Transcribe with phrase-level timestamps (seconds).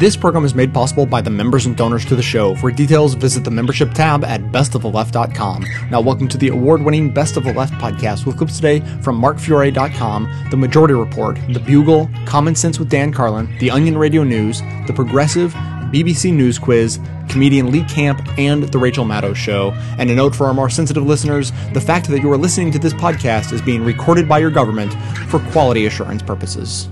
[0.00, 2.54] This program is made possible by the members and donors to the show.
[2.54, 5.66] For details, visit the membership tab at bestoftheleft.com.
[5.90, 9.20] Now, welcome to the award winning Best of the Left podcast with clips today from
[9.20, 14.62] markfiore.com, The Majority Report, The Bugle, Common Sense with Dan Carlin, The Onion Radio News,
[14.86, 15.52] The Progressive,
[15.92, 16.98] BBC News Quiz,
[17.28, 19.72] comedian Lee Camp, and The Rachel Maddow Show.
[19.98, 22.78] And a note for our more sensitive listeners the fact that you are listening to
[22.78, 24.94] this podcast is being recorded by your government
[25.28, 26.88] for quality assurance purposes.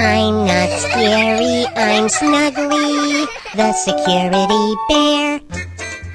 [0.00, 5.40] I'm not scary, I'm Snuggly, the security bear.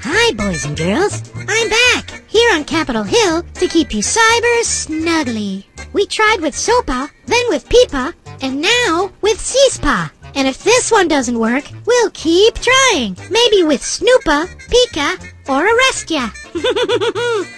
[0.00, 1.30] Hi, boys and girls.
[1.36, 5.64] I'm back, here on Capitol Hill to keep you cyber snuggly.
[5.92, 10.10] We tried with SOPA, then with PIPA, and now with CISPA.
[10.34, 13.18] And if this one doesn't work, we'll keep trying.
[13.30, 16.28] Maybe with Snoopa, Pika, or arrest ya.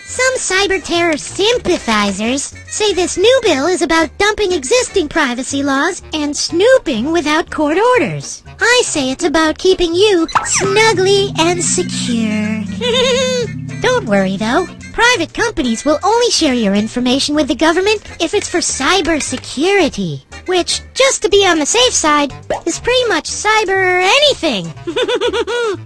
[0.06, 6.36] Some cyber terror sympathizers say this new bill is about dumping existing privacy laws and
[6.36, 8.42] snooping without court orders.
[8.60, 12.64] I say it's about keeping you snugly and secure.
[13.82, 14.66] Don't worry though.
[14.92, 20.24] Private companies will only share your information with the government if it's for cyber security.
[20.46, 22.32] Which, just to be on the safe side,
[22.64, 24.72] is pretty much cyber anything.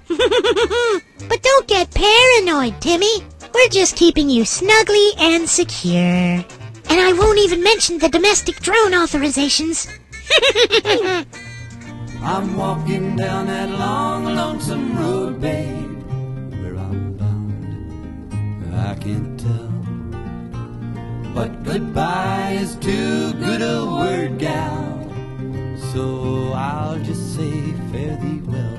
[1.29, 3.23] but don't get paranoid, Timmy.
[3.55, 6.45] We're just keeping you snugly and secure.
[6.93, 9.89] And I won't even mention the domestic drone authorizations.
[12.23, 16.03] I'm walking down that long, lonesome road, babe.
[16.63, 19.73] Where I'm bound, I can't tell.
[21.35, 25.03] But goodbye is too good a word, gal.
[25.93, 28.79] So I'll just say fare thee well.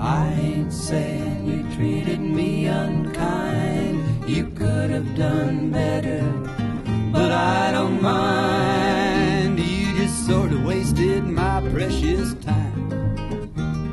[0.00, 4.30] I ain't saying you treated me unkind.
[4.30, 6.22] You could have done better,
[7.10, 9.58] but I don't mind.
[9.58, 12.88] You just sort of wasted my precious time.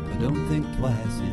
[0.05, 1.28] But don't think twice.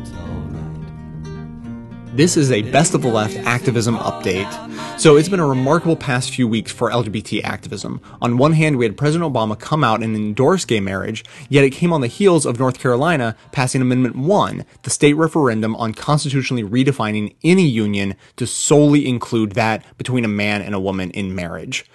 [2.17, 4.51] This is a Best of the Left activism update.
[4.99, 8.01] So it's been a remarkable past few weeks for LGBT activism.
[8.23, 11.69] On one hand, we had President Obama come out and endorse gay marriage, yet it
[11.69, 16.63] came on the heels of North Carolina passing Amendment 1, the state referendum on constitutionally
[16.63, 21.85] redefining any union to solely include that between a man and a woman in marriage.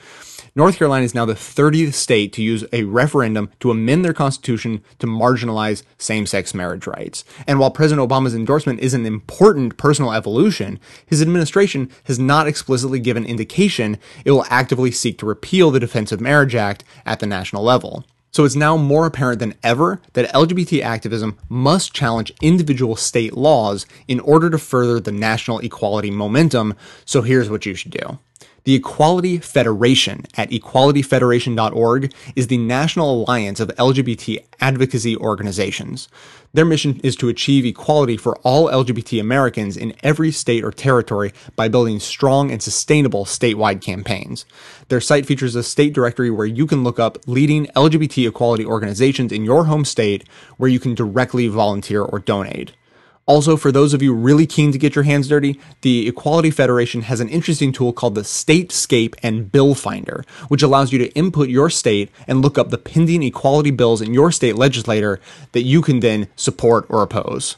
[0.55, 4.85] North Carolina is now the 30th state to use a referendum to amend their constitution
[4.99, 7.25] to marginalize same sex marriage rights.
[7.47, 13.01] And while President Obama's endorsement is an important personal evolution, his administration has not explicitly
[13.01, 13.97] given indication
[14.27, 18.05] it will actively seek to repeal the Defense of Marriage Act at the national level.
[18.31, 23.87] So it's now more apparent than ever that LGBT activism must challenge individual state laws
[24.07, 26.75] in order to further the national equality momentum.
[27.07, 28.19] So here's what you should do.
[28.65, 36.09] The Equality Federation at equalityfederation.org is the national alliance of LGBT advocacy organizations.
[36.53, 41.33] Their mission is to achieve equality for all LGBT Americans in every state or territory
[41.57, 44.45] by building strong and sustainable statewide campaigns.
[44.87, 49.33] Their site features a state directory where you can look up leading LGBT equality organizations
[49.33, 52.75] in your home state where you can directly volunteer or donate.
[53.27, 57.03] Also, for those of you really keen to get your hands dirty, the Equality Federation
[57.03, 61.49] has an interesting tool called the Statescape and Bill Finder, which allows you to input
[61.49, 65.21] your state and look up the pending equality bills in your state legislator
[65.53, 67.57] that you can then support or oppose.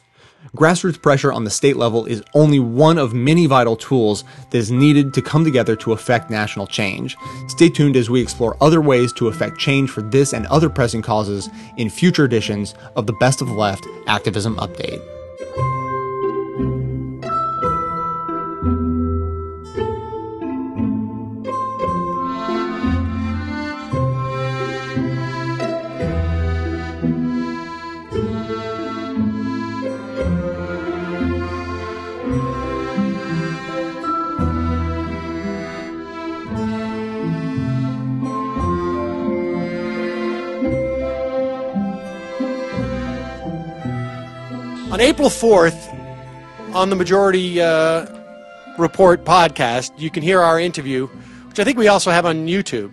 [0.55, 4.71] Grassroots pressure on the state level is only one of many vital tools that is
[4.71, 7.17] needed to come together to affect national change.
[7.49, 11.03] Stay tuned as we explore other ways to affect change for this and other pressing
[11.03, 11.49] causes
[11.79, 15.14] in future editions of the Best of the Left Activism Update.
[45.05, 45.93] April 4th,
[46.75, 48.07] on the Majority uh,
[48.79, 51.09] Report podcast, you can hear our interview,
[51.47, 52.91] which I think we also have on YouTube,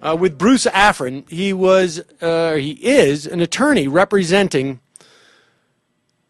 [0.00, 1.28] uh, with Bruce Afran.
[1.28, 4.80] He was, uh, he is an attorney representing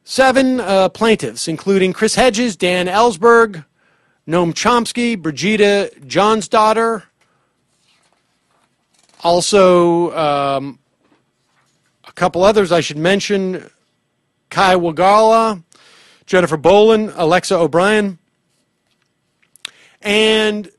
[0.03, 3.65] Seven uh, plaintiffs, including Chris Hedges, Dan Ellsberg,
[4.27, 5.91] Noam Chomsky, Brigida
[6.49, 7.05] daughter,
[9.23, 10.81] also um,
[12.05, 13.71] a couple others I should mention
[14.51, 15.63] Kai Wargalla,
[16.27, 18.19] Jennifer Bolen, Alexa O'Brien.
[20.03, 20.71] And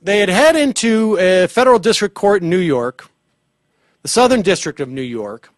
[0.00, 3.08] they had head into a federal district court in New York,
[4.02, 5.50] the Southern District of New York.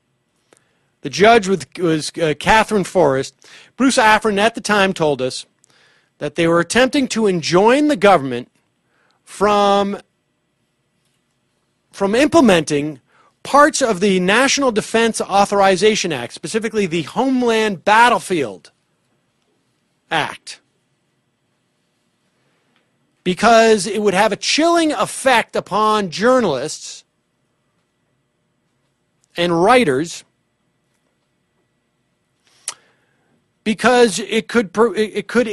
[1.02, 3.34] The judge was uh, Katherine Forrest.
[3.76, 5.46] Bruce Afran at the time told us
[6.19, 8.50] that they were attempting to enjoin the government
[9.25, 9.99] from,
[11.90, 13.00] from implementing
[13.50, 18.70] parts of the National Defense Authorization Act, specifically the Homeland Battlefield
[20.08, 20.61] Act,
[23.25, 27.02] because it would have a chilling effect upon journalists
[29.37, 30.23] and writers
[33.64, 35.49] because it could it could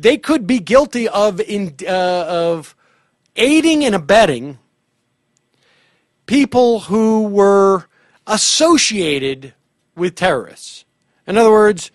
[0.00, 2.74] they could be guilty of in, uh, of
[3.36, 4.58] aiding and abetting
[6.28, 7.86] people who were
[8.26, 9.54] associated
[9.96, 10.84] with terrorists.
[11.26, 11.90] In other words,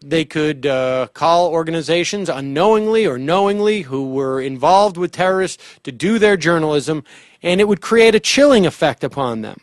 [0.00, 6.18] they could uh, call organizations unknowingly or knowingly who were involved with terrorists to do
[6.18, 7.02] their journalism,
[7.42, 9.60] and it would create a chilling effect upon them.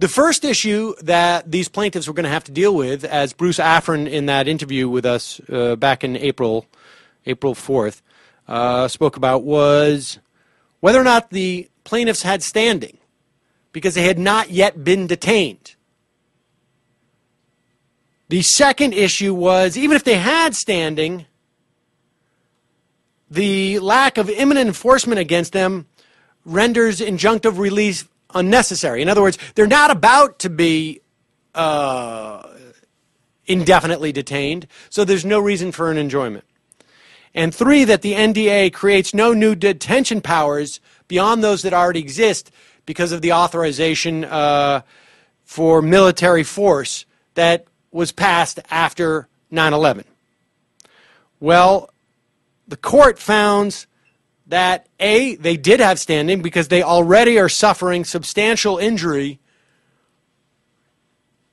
[0.00, 3.58] The first issue that these plaintiffs were going to have to deal with, as Bruce
[3.58, 6.66] Afran in that interview with us uh, back in April,
[7.26, 8.02] April 4th,
[8.46, 10.18] uh, spoke about, was
[10.80, 12.98] whether or not the plaintiffs had standing
[13.72, 15.74] because they had not yet been detained.
[18.28, 21.26] The second issue was even if they had standing,
[23.30, 25.86] the lack of imminent enforcement against them
[26.44, 28.04] renders injunctive release
[28.34, 29.02] unnecessary.
[29.02, 31.00] In other words, they're not about to be
[31.54, 32.46] uh,
[33.46, 36.44] indefinitely detained, so there's no reason for an enjoyment.
[37.34, 42.50] And three, that the NDA creates no new detention powers beyond those that already exist
[42.86, 44.82] because of the authorization uh,
[45.44, 47.04] for military force
[47.34, 50.04] that was passed after 9 11.
[51.40, 51.90] Well,
[52.66, 53.86] the court found
[54.46, 59.38] that A, they did have standing because they already are suffering substantial injury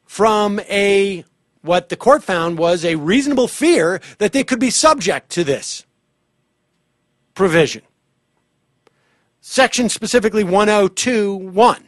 [0.05, 1.25] from a
[1.65, 5.85] what the court found was a reasonable fear that they could be subject to this
[7.33, 7.81] provision.
[9.41, 11.83] Section specifically 102.1.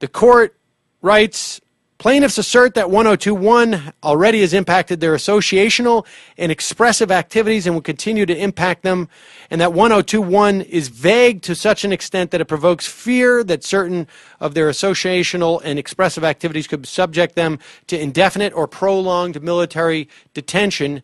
[0.00, 0.56] The court
[1.02, 1.60] writes
[2.00, 6.06] Plaintiffs assert that 1021 already has impacted their associational
[6.38, 9.06] and expressive activities and will continue to impact them,
[9.50, 14.08] and that 1021 is vague to such an extent that it provokes fear that certain
[14.40, 21.02] of their associational and expressive activities could subject them to indefinite or prolonged military detention.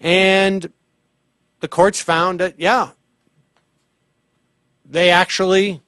[0.00, 0.72] And
[1.60, 2.92] the courts found that, yeah,
[4.86, 5.82] they actually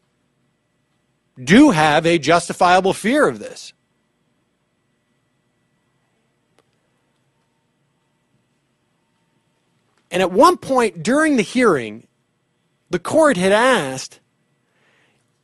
[1.43, 3.73] do have a justifiable fear of this.
[10.13, 12.07] And at one point during the hearing,
[12.91, 14.21] the court had asked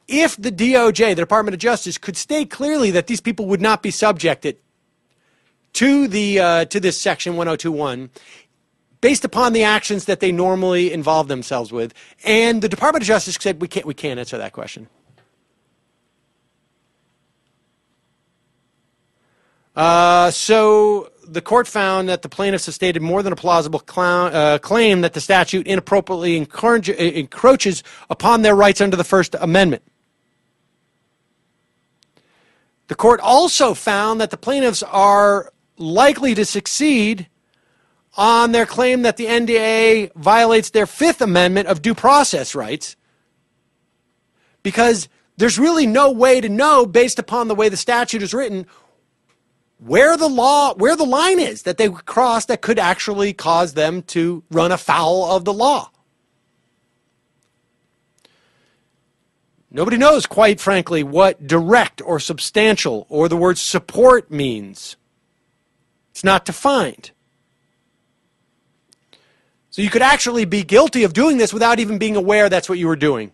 [0.06, 3.82] if the DOJ, the Department of Justice, could state clearly that these people would not
[3.82, 4.58] be subjected
[5.72, 8.10] to the uh, to this section 1021
[9.00, 11.94] based upon the actions that they normally involve themselves with.
[12.24, 14.88] And the Department of Justice said we can't we can't answer that question.
[19.74, 24.34] Uh, so the court found that the plaintiffs have stated more than a plausible clown,
[24.34, 29.82] uh, claim that the statute inappropriately encroaches upon their rights under the First Amendment.
[32.88, 37.28] The court also found that the plaintiffs are likely to succeed
[38.16, 42.96] on their claim that the NDA violates their Fifth Amendment of due process rights
[44.62, 48.66] because there's really no way to know, based upon the way the statute is written,
[49.78, 54.02] where the law where the line is that they cross that could actually cause them
[54.02, 55.90] to run afoul of the law.
[59.70, 64.96] Nobody knows quite frankly what direct or substantial or the word support means.
[66.10, 67.12] It's not defined.
[69.70, 72.78] So you could actually be guilty of doing this without even being aware that's what
[72.78, 73.32] you were doing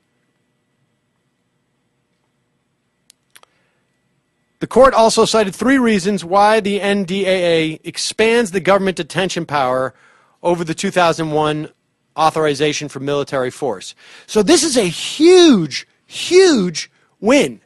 [4.64, 9.92] The court also cited three reasons why the NDAA expands the government detention power
[10.42, 11.68] over the 2001
[12.16, 13.94] authorization for military force.
[14.26, 16.90] So this is a huge, huge
[17.20, 17.60] win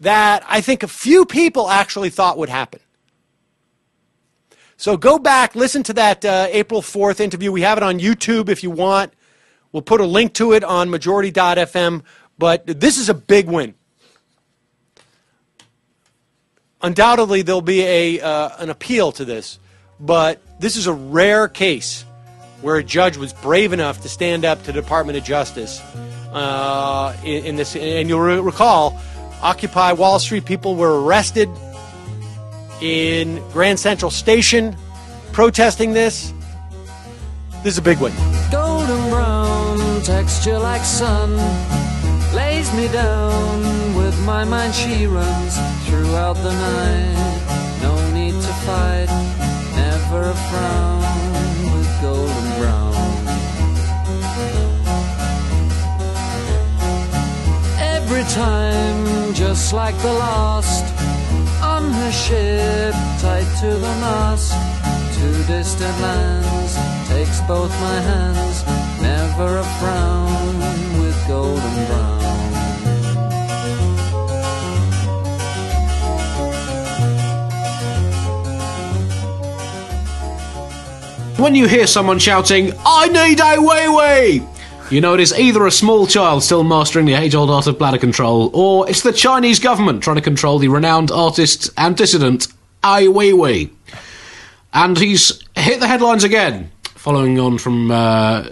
[0.00, 2.80] that I think a few people actually thought would happen.
[4.76, 7.52] So go back, listen to that uh, April 4th interview.
[7.52, 9.12] We have it on YouTube if you want.
[9.70, 12.02] We'll put a link to it on majority.fm.
[12.36, 13.76] But this is a big win.
[16.80, 19.58] Undoubtedly, there'll be a, uh, an appeal to this,
[19.98, 22.04] but this is a rare case
[22.62, 25.80] where a judge was brave enough to stand up to the Department of Justice
[26.32, 27.74] uh, in, in, this.
[27.74, 29.00] And you'll re- recall,
[29.42, 31.48] Occupy Wall Street people were arrested
[32.80, 34.76] in Grand Central Station
[35.32, 36.32] protesting this.
[37.64, 38.12] This is a big one.
[38.52, 41.36] golden brown texture like sun
[42.68, 44.74] lays me down with my mind.
[44.74, 45.56] She runs
[45.86, 47.78] throughout the night.
[47.82, 49.08] No need to fight.
[49.76, 51.02] Never a frown
[51.74, 52.94] with golden brown.
[57.78, 60.84] Every time just like the last
[61.62, 64.52] on her ship tied to the mast
[65.14, 66.74] to distant lands
[67.08, 68.64] takes both my hands.
[69.00, 70.58] Never a frown
[71.00, 72.17] with golden brown
[81.38, 84.48] When you hear someone shouting, I need a wee wee!
[84.90, 87.78] You know it is either a small child still mastering the age old art of
[87.78, 92.48] bladder control, or it's the Chinese government trying to control the renowned artist and dissident
[92.82, 93.70] Ai Weiwei.
[94.74, 98.42] And he's hit the headlines again, following on from uh,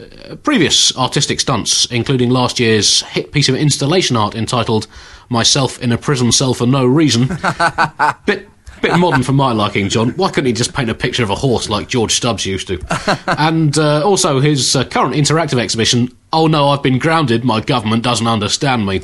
[0.44, 4.86] previous artistic stunts, including last year's hit piece of installation art entitled
[5.28, 7.26] Myself in a Prison Cell for No Reason.
[8.26, 8.48] Bit
[8.82, 10.10] bit modern for my liking, John.
[10.10, 12.80] Why couldn't he just paint a picture of a horse like George Stubbs used to?
[13.38, 18.02] and uh, also his uh, current interactive exhibition, Oh No, I've Been Grounded, My Government
[18.02, 19.02] Doesn't Understand Me.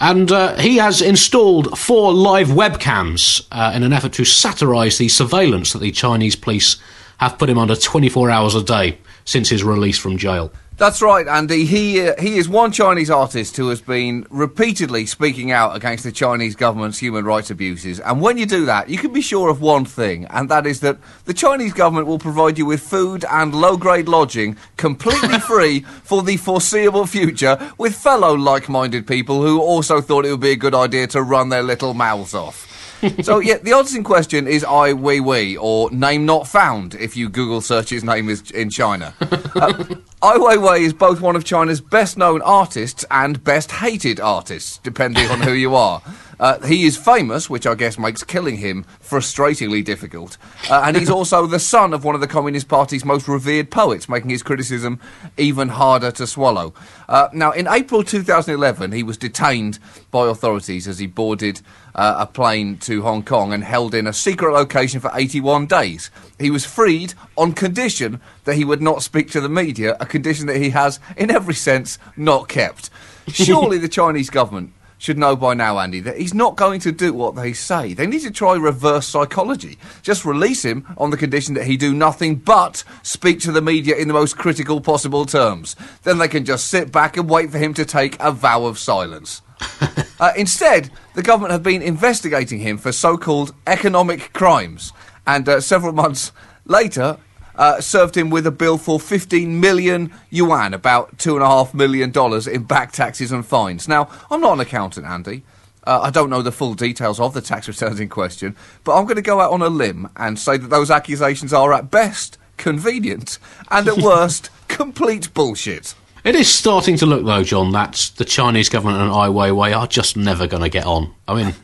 [0.00, 5.08] And uh, he has installed four live webcams uh, in an effort to satirise the
[5.08, 6.76] surveillance that the Chinese police
[7.18, 10.52] have put him under 24 hours a day since his release from jail.
[10.82, 11.64] That's right, Andy.
[11.64, 16.10] He uh, he is one Chinese artist who has been repeatedly speaking out against the
[16.10, 18.00] Chinese government's human rights abuses.
[18.00, 20.80] And when you do that, you can be sure of one thing, and that is
[20.80, 26.20] that the Chinese government will provide you with food and low-grade lodging completely free for
[26.20, 30.74] the foreseeable future with fellow like-minded people who also thought it would be a good
[30.74, 32.71] idea to run their little mouths off.
[33.22, 37.28] so yeah, the answer in question is Ai Weiwei or name not found if you
[37.28, 39.14] Google search his name is in China.
[39.54, 39.84] Uh,
[40.22, 45.28] Ai Weiwei is both one of China's best known artists and best hated artists, depending
[45.28, 46.00] on who you are.
[46.40, 50.38] Uh, he is famous, which I guess makes killing him frustratingly difficult.
[50.70, 54.08] Uh, and he's also the son of one of the Communist Party's most revered poets,
[54.08, 55.00] making his criticism
[55.36, 56.74] even harder to swallow.
[57.08, 59.78] Uh, now, in April 2011, he was detained
[60.10, 61.60] by authorities as he boarded
[61.94, 66.10] uh, a plane to Hong Kong and held in a secret location for 81 days.
[66.38, 70.46] He was freed on condition that he would not speak to the media, a condition
[70.46, 72.90] that he has, in every sense, not kept.
[73.28, 77.12] Surely the Chinese government should know by now, Andy, that he's not going to do
[77.12, 77.92] what they say.
[77.92, 79.76] They need to try reverse psychology.
[80.00, 83.96] Just release him on the condition that he do nothing but speak to the media
[83.96, 85.74] in the most critical possible terms.
[86.04, 88.78] Then they can just sit back and wait for him to take a vow of
[88.78, 89.42] silence.
[90.20, 94.92] Uh, instead, the government have been investigating him for so-called economic crimes,
[95.26, 96.30] and uh, several months
[96.64, 97.18] later,
[97.62, 101.72] uh, served him with a bill for 15 million yuan, about two and a half
[101.72, 103.86] million dollars in back taxes and fines.
[103.86, 105.44] Now, I'm not an accountant, Andy.
[105.84, 109.04] Uh, I don't know the full details of the tax returns in question, but I'm
[109.04, 112.36] going to go out on a limb and say that those accusations are at best
[112.56, 113.38] convenient
[113.70, 115.94] and at worst complete bullshit.
[116.24, 119.86] It is starting to look, though, John, that the Chinese government and Ai Weiwei are
[119.86, 121.14] just never going to get on.
[121.28, 121.54] I mean,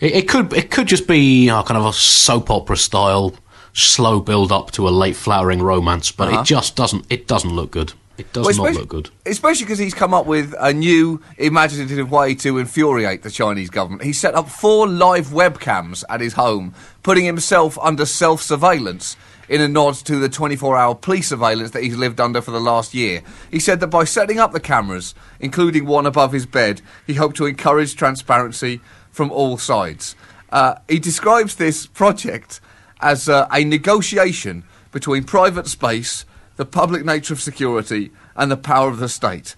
[0.00, 3.34] it, it could it could just be uh, kind of a soap opera style,
[3.74, 6.40] slow build up to a late flowering romance, but Uh-huh.
[6.40, 7.92] it just doesn't it doesn't look good.
[8.16, 9.10] It does Well, not look good.
[9.26, 14.04] Especially because he's come up with a new imaginative way to infuriate the Chinese government.
[14.04, 19.16] He set up four live webcams at his home, putting himself under self surveillance
[19.48, 22.60] in a nod to the 24 hour police surveillance that he's lived under for the
[22.60, 23.20] last year.
[23.50, 27.36] He said that by setting up the cameras, including one above his bed, he hoped
[27.38, 30.14] to encourage transparency from all sides.
[30.50, 32.60] Uh, he describes this project
[33.00, 36.24] as uh, a negotiation between private space,
[36.56, 39.56] the public nature of security, and the power of the state.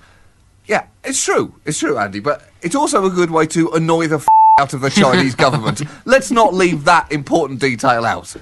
[0.67, 1.55] Yeah, it's true.
[1.65, 4.27] It's true, Andy, but it's also a good way to annoy the f-
[4.59, 5.83] out of the Chinese government.
[6.07, 8.35] Let's not leave that important detail out.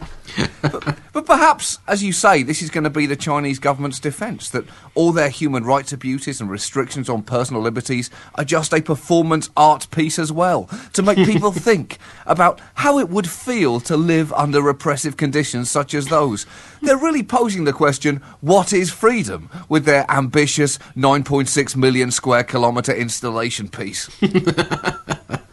[0.62, 4.48] But, but perhaps, as you say, this is going to be the Chinese government's defence
[4.50, 9.50] that all their human rights abuses and restrictions on personal liberties are just a performance
[9.56, 14.32] art piece as well, to make people think about how it would feel to live
[14.34, 16.46] under repressive conditions such as those.
[16.80, 22.94] They're really posing the question what is freedom with their ambitious 9.6 million square kilometre
[22.94, 24.08] installation piece?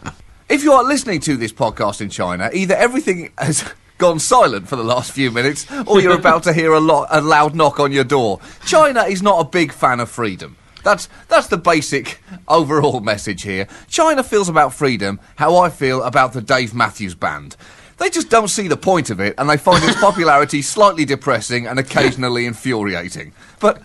[0.51, 3.63] If you are listening to this podcast in China, either everything has
[3.97, 7.21] gone silent for the last few minutes, or you're about to hear a, lo- a
[7.21, 8.41] loud knock on your door.
[8.65, 10.57] China is not a big fan of freedom.
[10.83, 13.65] That's that's the basic overall message here.
[13.87, 17.55] China feels about freedom how I feel about the Dave Matthews Band.
[17.97, 21.65] They just don't see the point of it, and they find its popularity slightly depressing
[21.65, 23.31] and occasionally infuriating.
[23.61, 23.81] But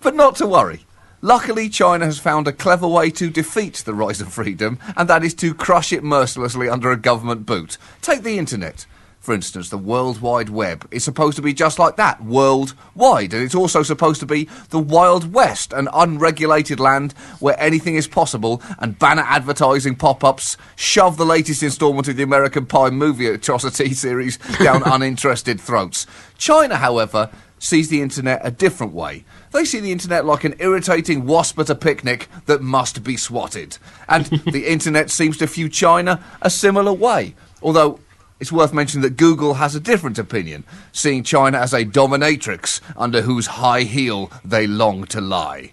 [0.00, 0.85] but not to worry.
[1.26, 5.24] Luckily, China has found a clever way to defeat the rise of freedom, and that
[5.24, 7.78] is to crush it mercilessly under a government boot.
[8.00, 8.86] Take the internet.
[9.18, 13.42] For instance, the World Wide Web is supposed to be just like that, worldwide, and
[13.42, 18.62] it's also supposed to be the Wild West, an unregulated land where anything is possible,
[18.78, 24.38] and banner advertising pop-ups shove the latest instalment of the American Pie movie atrocity series
[24.60, 26.06] down uninterested throats.
[26.38, 27.28] China, however,
[27.58, 29.24] sees the internet a different way.
[29.52, 33.78] They see the internet like an irritating wasp at a picnic that must be swatted.
[34.08, 37.34] And the internet seems to view China a similar way.
[37.62, 38.00] Although
[38.38, 43.22] it's worth mentioning that Google has a different opinion, seeing China as a dominatrix under
[43.22, 45.72] whose high heel they long to lie.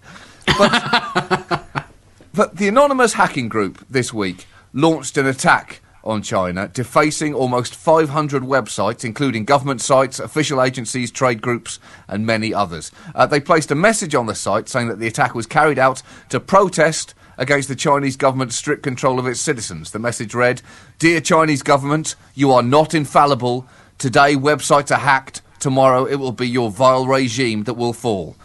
[0.57, 1.65] But,
[2.33, 8.43] but the anonymous hacking group this week launched an attack on China, defacing almost 500
[8.43, 12.91] websites, including government sites, official agencies, trade groups, and many others.
[13.15, 16.01] Uh, they placed a message on the site saying that the attack was carried out
[16.29, 19.91] to protest against the Chinese government's strict control of its citizens.
[19.91, 20.61] The message read
[20.99, 23.67] Dear Chinese government, you are not infallible.
[23.97, 25.41] Today, websites are hacked.
[25.59, 28.35] Tomorrow, it will be your vile regime that will fall.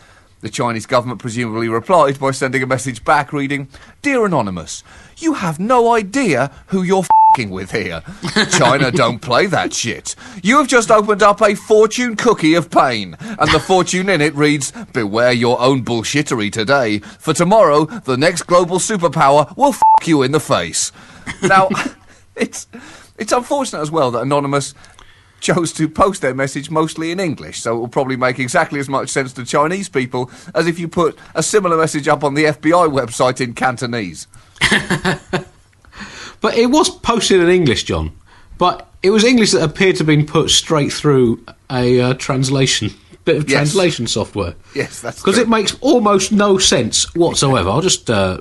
[0.40, 3.66] The Chinese government presumably replied by sending a message back reading
[4.02, 4.84] Dear Anonymous,
[5.16, 7.02] you have no idea who you're
[7.38, 8.02] fing with here.
[8.50, 10.16] China don't play that shit.
[10.42, 14.34] You have just opened up a fortune cookie of pain, and the fortune in it
[14.34, 20.22] reads Beware your own bullshittery today, for tomorrow the next global superpower will fuck you
[20.22, 20.90] in the face.
[21.42, 21.68] Now,
[22.36, 22.66] it's
[23.18, 24.74] it's unfortunate as well that Anonymous
[25.40, 28.88] chose to post their message mostly in English, so it will probably make exactly as
[28.88, 32.46] much sense to Chinese people as if you put a similar message up on the
[32.46, 34.26] FBI website in Cantonese.
[36.40, 38.12] But it was posted in English, John.
[38.58, 42.90] But it was English that appeared to have been put straight through a uh, translation
[43.24, 43.58] bit of Yes.
[43.58, 44.54] translation software.
[44.74, 47.68] Yes, that's because it makes almost no sense whatsoever.
[47.70, 48.38] I'll just uh,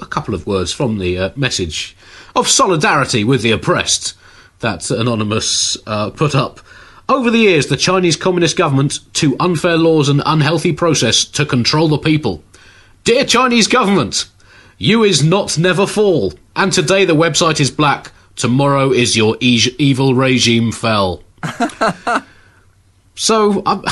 [0.00, 1.96] a couple of words from the uh, message
[2.34, 4.14] of solidarity with the oppressed
[4.60, 6.60] that Anonymous uh, put up.
[7.08, 11.88] Over the years, the Chinese Communist government, to unfair laws and unhealthy process to control
[11.88, 12.42] the people.
[13.04, 14.26] Dear Chinese government,
[14.78, 18.12] you is not never fall, and today the website is black.
[18.36, 21.22] Tomorrow is your e- evil regime fell.
[23.14, 23.84] so, um,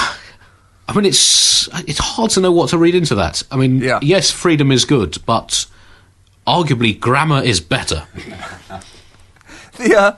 [0.88, 3.42] I mean, it's it's hard to know what to read into that.
[3.50, 3.98] I mean, Yeah.
[4.02, 5.66] yes, freedom is good, but
[6.46, 8.06] arguably grammar is better.
[9.76, 10.16] The, uh,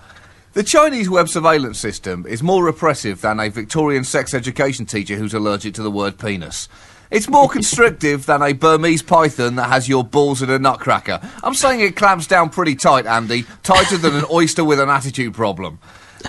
[0.54, 5.34] the Chinese web surveillance system is more repressive than a Victorian sex education teacher who's
[5.34, 6.68] allergic to the word penis.
[7.12, 11.20] It's more constrictive than a Burmese python that has your balls in a nutcracker.
[11.44, 15.34] I'm saying it clamps down pretty tight, Andy, tighter than an oyster with an attitude
[15.34, 15.78] problem.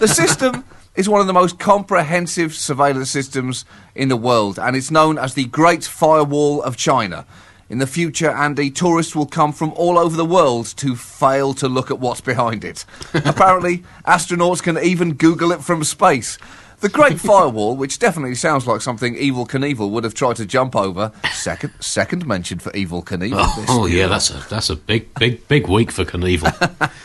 [0.02, 3.64] The system is one of the most comprehensive surveillance systems
[3.96, 7.26] in the world, and it's known as the Great Firewall of China.
[7.70, 11.70] In the future, Andy, tourists will come from all over the world to fail to
[11.70, 12.86] look at what's behind it.
[13.14, 16.38] Apparently, astronauts can even Google it from space.
[16.84, 20.76] The Great Firewall, which definitely sounds like something Evel Knievel would have tried to jump
[20.76, 23.56] over, second second mention for Evel Knievel.
[23.56, 26.92] this Oh yeah, that's a that's a big big big week for Knievel.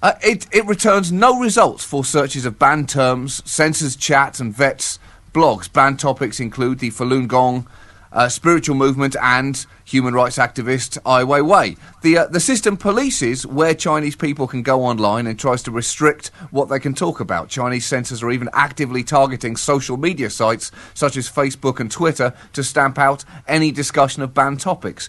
[0.00, 5.00] Uh, it, it returns no results for searches of banned terms, censors chat, and vets
[5.34, 5.72] blogs.
[5.72, 7.66] Banned topics include the Falun Gong,
[8.12, 11.78] uh, spiritual movement, and human rights activist Ai Weiwei.
[12.02, 16.28] The, uh, the system polices where Chinese people can go online and tries to restrict
[16.50, 17.48] what they can talk about.
[17.48, 22.62] Chinese censors are even actively targeting social media sites such as Facebook and Twitter to
[22.62, 25.08] stamp out any discussion of banned topics.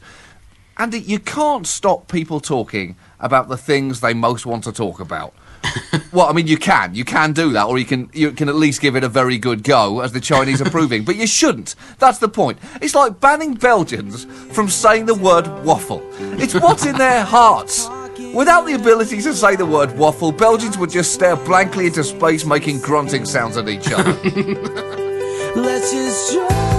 [0.77, 5.33] Andy, you can't stop people talking about the things they most want to talk about.
[6.11, 8.55] well, I mean, you can, you can do that, or you can, you can at
[8.55, 11.03] least give it a very good go, as the Chinese are proving.
[11.03, 11.75] But you shouldn't.
[11.97, 12.59] That's the point.
[12.81, 16.01] It's like banning Belgians from saying the word waffle.
[16.39, 17.89] It's what's in their hearts.
[18.33, 22.45] Without the ability to say the word waffle, Belgians would just stare blankly into space,
[22.45, 24.13] making grunting sounds at each other.
[25.55, 26.78] Let's just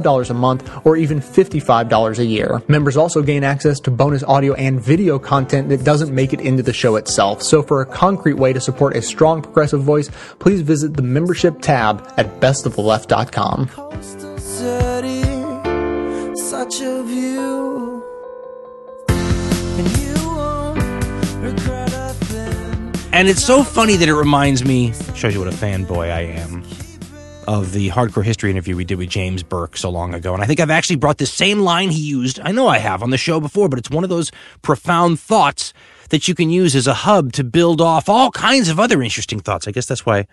[0.00, 2.62] $5 a month or even $55 a year.
[2.68, 6.62] Members also gain access to bonus audio and video content that doesn't make it into
[6.62, 7.42] the show itself.
[7.42, 11.60] So for a concrete way to support a strong progressive voice, please visit the membership
[11.60, 13.68] tab at bestoftheleft.com.
[16.36, 18.04] Such a view.
[19.08, 20.78] And you won't
[21.42, 22.92] regret a thing.
[23.12, 26.62] And it's so funny that it reminds me, shows you what a fanboy I am,
[27.46, 30.34] of the hardcore history interview we did with James Burke so long ago.
[30.34, 32.40] And I think I've actually brought the same line he used.
[32.40, 34.30] I know I have on the show before, but it's one of those
[34.62, 35.72] profound thoughts
[36.10, 39.40] that you can use as a hub to build off all kinds of other interesting
[39.40, 39.66] thoughts.
[39.66, 40.26] I guess that's why.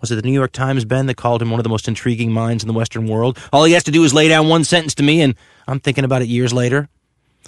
[0.00, 2.30] Was it the New York Times, Ben, that called him one of the most intriguing
[2.30, 3.38] minds in the Western world?
[3.54, 5.34] All he has to do is lay down one sentence to me, and
[5.66, 6.90] I'm thinking about it years later.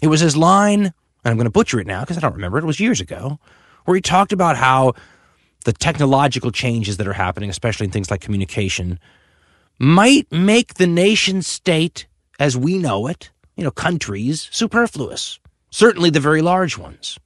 [0.00, 2.56] It was his line, and I'm going to butcher it now because I don't remember
[2.56, 2.62] it.
[2.62, 3.38] It was years ago,
[3.84, 4.94] where he talked about how
[5.66, 9.00] the technological changes that are happening, especially in things like communication,
[9.80, 12.06] might make the nation state
[12.38, 15.40] as we know it, you know, countries, superfluous.
[15.70, 17.18] Certainly the very large ones.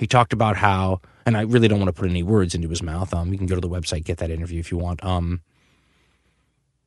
[0.00, 2.82] He talked about how, and I really don't want to put any words into his
[2.82, 3.14] mouth.
[3.14, 5.04] Um, you can go to the website, get that interview if you want.
[5.04, 5.40] Um,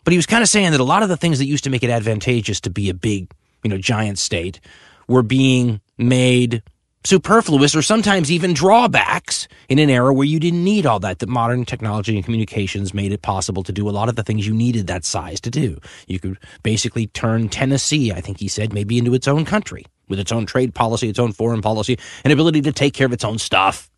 [0.03, 1.69] but he was kind of saying that a lot of the things that used to
[1.69, 3.31] make it advantageous to be a big,
[3.63, 4.59] you know, giant state
[5.07, 6.63] were being made
[7.05, 11.19] superfluous or sometimes even drawbacks in an era where you didn't need all that.
[11.19, 14.45] That modern technology and communications made it possible to do a lot of the things
[14.45, 15.79] you needed that size to do.
[16.07, 20.19] You could basically turn Tennessee, I think he said, maybe into its own country with
[20.19, 23.23] its own trade policy, its own foreign policy, and ability to take care of its
[23.23, 23.89] own stuff.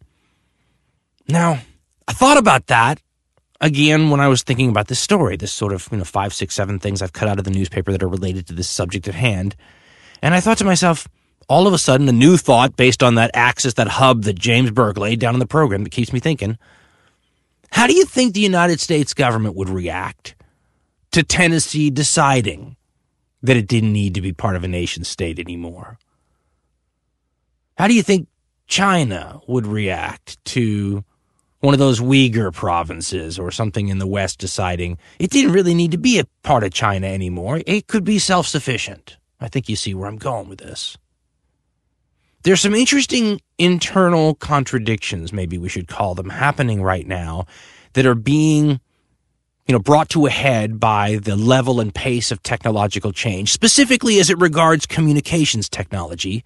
[1.27, 1.59] Now,
[2.07, 3.01] I thought about that
[3.59, 6.55] again when I was thinking about this story, this sort of, you know, five, six,
[6.55, 9.15] seven things I've cut out of the newspaper that are related to this subject at
[9.15, 9.55] hand.
[10.21, 11.07] And I thought to myself,
[11.47, 14.71] all of a sudden, a new thought based on that axis, that hub that James
[14.71, 16.57] Burke laid down in the program that keeps me thinking.
[17.71, 20.35] How do you think the United States government would react
[21.11, 22.75] to Tennessee deciding
[23.41, 25.97] that it didn't need to be part of a nation state anymore?
[27.77, 28.27] How do you think
[28.67, 31.03] China would react to
[31.59, 35.91] one of those Uyghur provinces or something in the West deciding it didn't really need
[35.91, 37.61] to be a part of China anymore?
[37.65, 39.17] It could be self sufficient.
[39.39, 40.97] I think you see where I'm going with this.
[42.43, 47.45] There's some interesting internal contradictions, maybe we should call them, happening right now
[47.93, 48.79] that are being
[49.67, 54.17] you know, brought to a head by the level and pace of technological change, specifically
[54.19, 56.43] as it regards communications technology,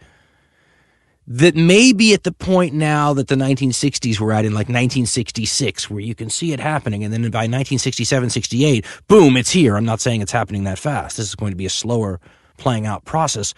[1.28, 5.88] that may be at the point now that the 1960s were at in like 1966,
[5.88, 7.04] where you can see it happening.
[7.04, 9.78] And then by 1967, 68, boom, it's here.
[9.78, 11.18] I'm not saying it's happening that fast.
[11.18, 12.20] This is going to be a slower
[12.58, 13.54] playing out process.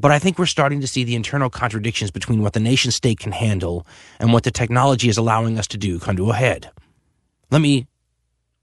[0.00, 3.18] But I think we're starting to see the internal contradictions between what the nation state
[3.18, 3.86] can handle
[4.18, 6.70] and what the technology is allowing us to do come to a head.
[7.50, 7.86] Let me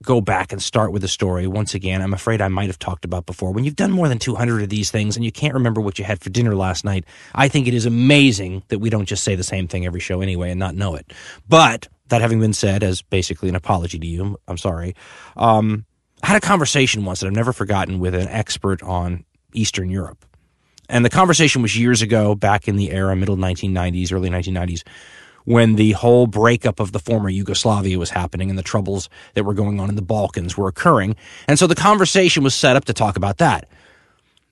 [0.03, 3.05] go back and start with a story once again I'm afraid I might have talked
[3.05, 3.51] about before.
[3.51, 6.05] When you've done more than 200 of these things and you can't remember what you
[6.05, 9.35] had for dinner last night, I think it is amazing that we don't just say
[9.35, 11.13] the same thing every show anyway and not know it.
[11.47, 14.95] But that having been said, as basically an apology to you, I'm sorry.
[15.35, 15.85] Um,
[16.23, 19.23] I had a conversation once that I've never forgotten with an expert on
[19.53, 20.25] Eastern Europe.
[20.89, 24.83] And the conversation was years ago, back in the era, middle 1990s, early 1990s,
[25.43, 29.53] when the whole breakup of the former Yugoslavia was happening and the troubles that were
[29.53, 31.15] going on in the Balkans were occurring.
[31.47, 33.67] And so the conversation was set up to talk about that.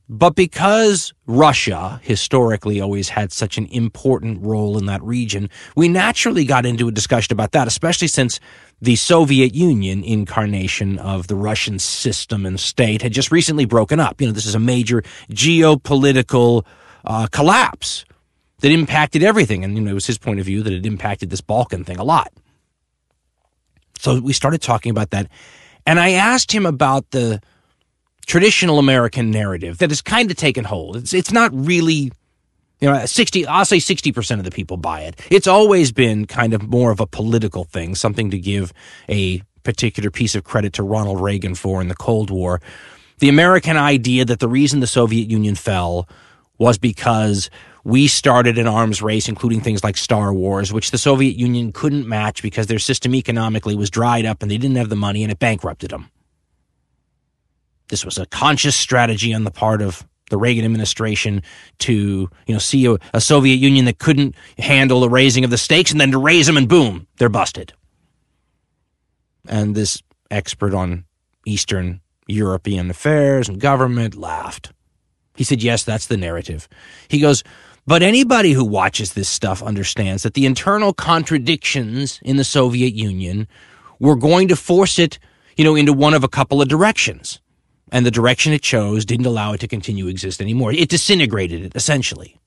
[0.07, 6.45] But because Russia historically always had such an important role in that region, we naturally
[6.45, 8.39] got into a discussion about that, especially since
[8.81, 14.19] the Soviet Union incarnation of the Russian system and state had just recently broken up.
[14.19, 16.65] You know, this is a major geopolitical
[17.05, 18.05] uh, collapse
[18.59, 19.63] that impacted everything.
[19.63, 21.97] And, you know, it was his point of view that it impacted this Balkan thing
[21.97, 22.31] a lot.
[23.99, 25.29] So we started talking about that.
[25.85, 27.41] And I asked him about the
[28.25, 30.97] traditional American narrative that has kind of taken hold.
[30.97, 32.11] It's, it's not really,
[32.79, 35.19] you know, 60, I'll say 60% of the people buy it.
[35.29, 38.73] It's always been kind of more of a political thing, something to give
[39.09, 42.61] a particular piece of credit to Ronald Reagan for in the Cold War.
[43.19, 46.07] The American idea that the reason the Soviet Union fell
[46.57, 47.49] was because
[47.83, 52.07] we started an arms race, including things like Star Wars, which the Soviet Union couldn't
[52.07, 55.31] match because their system economically was dried up and they didn't have the money and
[55.31, 56.09] it bankrupted them.
[57.89, 61.41] This was a conscious strategy on the part of the Reagan administration
[61.79, 65.57] to, you know, see a, a Soviet Union that couldn't handle the raising of the
[65.57, 67.73] stakes and then to raise them and boom, they're busted.
[69.47, 71.05] And this expert on
[71.45, 74.71] Eastern European affairs and government laughed.
[75.35, 76.67] He said, Yes, that's the narrative.
[77.07, 77.43] He goes,
[77.85, 83.47] But anybody who watches this stuff understands that the internal contradictions in the Soviet Union
[83.99, 85.19] were going to force it,
[85.55, 87.39] you know, into one of a couple of directions.
[87.91, 90.71] And the direction it chose didn't allow it to continue exist anymore.
[90.71, 92.39] It disintegrated it, essentially.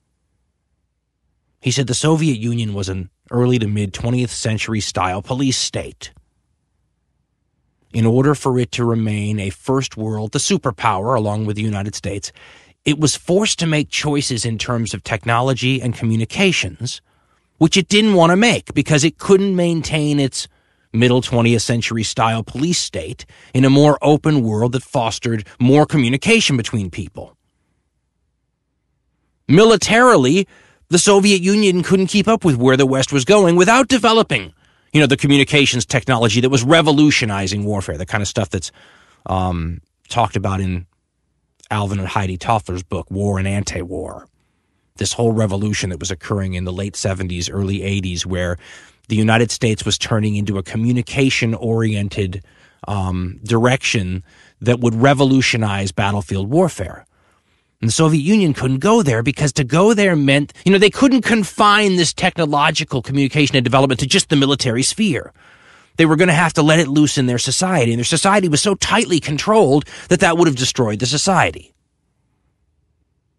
[1.61, 6.11] He said the Soviet Union was an early to mid 20th century style police state
[7.93, 11.95] in order for it to remain a first world, the superpower along with the United
[11.95, 12.31] States,
[12.85, 17.01] it was forced to make choices in terms of technology and communications,
[17.57, 20.47] which it didn't want to make because it couldn't maintain its
[20.93, 26.57] middle 20th century style police state in a more open world that fostered more communication
[26.57, 27.35] between people.
[29.47, 30.47] Militarily,
[30.89, 34.53] the Soviet Union couldn't keep up with where the West was going without developing
[34.93, 38.71] you know, the communications technology that was revolutionizing warfare, the kind of stuff that's
[39.25, 40.87] um, talked about in
[41.69, 44.27] Alvin and Heidi Toffler's book, War and Anti-War.
[44.95, 48.57] This whole revolution that was occurring in the late 70s, early 80s, where
[49.09, 52.43] the United States was turning into a communication oriented
[52.87, 54.23] um, direction
[54.61, 57.05] that would revolutionize battlefield warfare.
[57.81, 60.89] And the Soviet Union couldn't go there because to go there meant, you know, they
[60.89, 65.33] couldn't confine this technological communication and development to just the military sphere.
[65.97, 67.91] They were going to have to let it loose in their society.
[67.91, 71.73] And their society was so tightly controlled that that would have destroyed the society.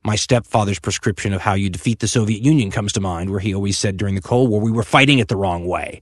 [0.03, 3.55] My stepfather's prescription of how you defeat the Soviet Union comes to mind, where he
[3.55, 6.01] always said during the Cold War, we were fighting it the wrong way.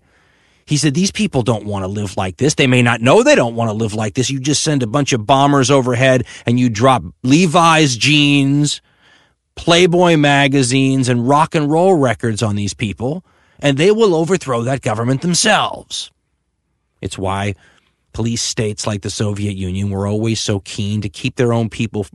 [0.66, 2.54] He said, These people don't want to live like this.
[2.54, 4.30] They may not know they don't want to live like this.
[4.30, 8.82] You just send a bunch of bombers overhead and you drop Levi's jeans,
[9.56, 13.24] Playboy magazines, and rock and roll records on these people,
[13.58, 16.12] and they will overthrow that government themselves.
[17.00, 17.54] It's why
[18.12, 22.06] police states like the Soviet Union were always so keen to keep their own people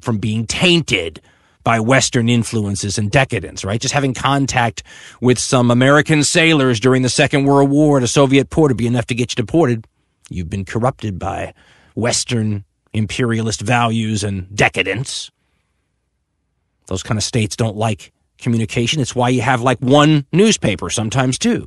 [0.00, 1.20] from being tainted
[1.62, 3.80] by Western influences and decadence, right?
[3.80, 4.82] Just having contact
[5.20, 8.86] with some American sailors during the Second World War at a Soviet port would be
[8.86, 9.86] enough to get you deported.
[10.30, 11.54] You've been corrupted by
[11.94, 15.30] Western imperialist values and decadence.
[16.86, 19.00] Those kind of states don't like communication.
[19.00, 21.66] It's why you have like one newspaper, sometimes two.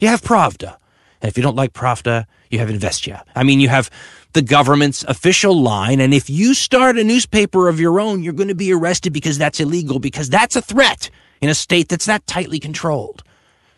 [0.00, 0.76] You have Pravda.
[1.20, 3.22] And if you don't like Pravda, you have Izvestia.
[3.34, 3.90] I mean, you have
[4.32, 6.00] the government's official line.
[6.00, 9.38] And if you start a newspaper of your own, you're going to be arrested because
[9.38, 13.22] that's illegal, because that's a threat in a state that's that tightly controlled.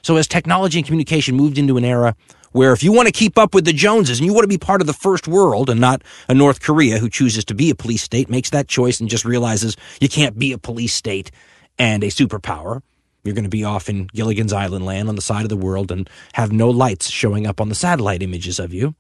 [0.02, 2.14] So as technology and communication moved into an era
[2.52, 4.58] where if you want to keep up with the Joneses and you want to be
[4.58, 7.74] part of the first world and not a North Korea who chooses to be a
[7.74, 11.32] police state, makes that choice and just realizes you can't be a police state
[11.78, 12.82] and a superpower.
[13.24, 15.90] You're going to be off in Gilligan's Island land on the side of the world
[15.90, 18.94] and have no lights showing up on the satellite images of you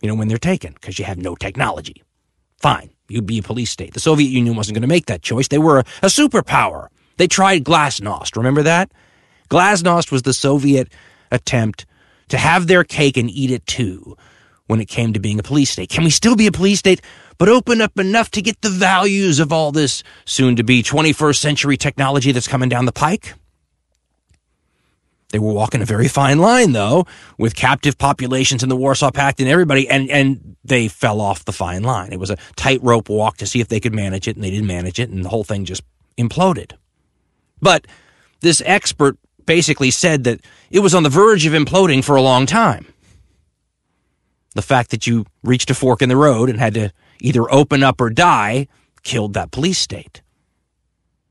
[0.00, 2.02] you know, when they're taken because you have no technology.
[2.58, 3.94] Fine, you'd be a police state.
[3.94, 5.48] The Soviet Union wasn't going to make that choice.
[5.48, 6.88] They were a, a superpower.
[7.16, 8.36] They tried glasnost.
[8.36, 8.92] Remember that?
[9.48, 10.88] Glasnost was the Soviet
[11.30, 11.86] attempt
[12.28, 14.16] to have their cake and eat it too
[14.66, 15.88] when it came to being a police state.
[15.88, 17.00] Can we still be a police state,
[17.38, 21.36] but open up enough to get the values of all this soon to be 21st
[21.36, 23.34] century technology that's coming down the pike?
[25.30, 29.40] They were walking a very fine line, though, with captive populations in the Warsaw Pact
[29.40, 32.12] and everybody, and, and they fell off the fine line.
[32.12, 34.68] It was a tightrope walk to see if they could manage it, and they didn't
[34.68, 35.82] manage it, and the whole thing just
[36.16, 36.72] imploded.
[37.60, 37.86] But
[38.40, 42.46] this expert basically said that it was on the verge of imploding for a long
[42.46, 42.86] time.
[44.54, 47.82] The fact that you reached a fork in the road and had to either open
[47.82, 48.68] up or die
[49.02, 50.22] killed that police state.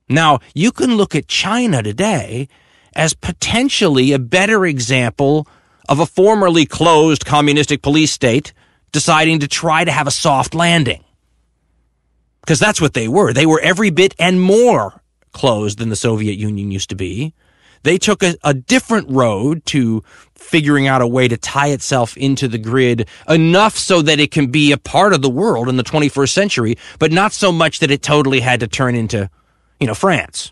[0.07, 2.47] Now, you can look at China today
[2.95, 5.47] as potentially a better example
[5.89, 8.53] of a formerly closed communistic police state
[8.91, 11.03] deciding to try to have a soft landing.
[12.41, 13.33] Because that's what they were.
[13.33, 15.01] They were every bit and more
[15.33, 17.33] closed than the Soviet Union used to be.
[17.83, 20.03] They took a, a, different road to
[20.33, 24.47] figuring out a way to tie itself into the grid enough so that it can
[24.47, 27.91] be a part of the world in the 21st century, but not so much that
[27.91, 29.29] it totally had to turn into,
[29.79, 30.51] you know, France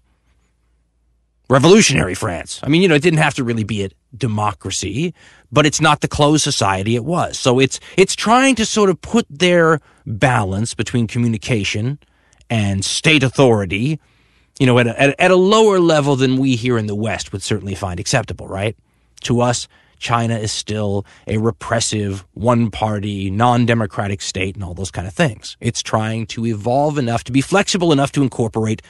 [1.53, 2.59] revolutionary France.
[2.63, 5.13] I mean, you know, it didn't have to really be a democracy,
[5.51, 7.37] but it's not the closed society it was.
[7.37, 11.99] So it's it's trying to sort of put their balance between communication
[12.49, 13.99] and state authority,
[14.59, 17.31] you know, at a, at, at a lower level than we here in the West
[17.31, 18.75] would certainly find acceptable, right?
[19.21, 19.67] To us,
[19.99, 25.13] China is still a repressive, one party, non democratic state and all those kind of
[25.13, 25.55] things.
[25.61, 28.81] It's trying to evolve enough to be flexible enough to incorporate,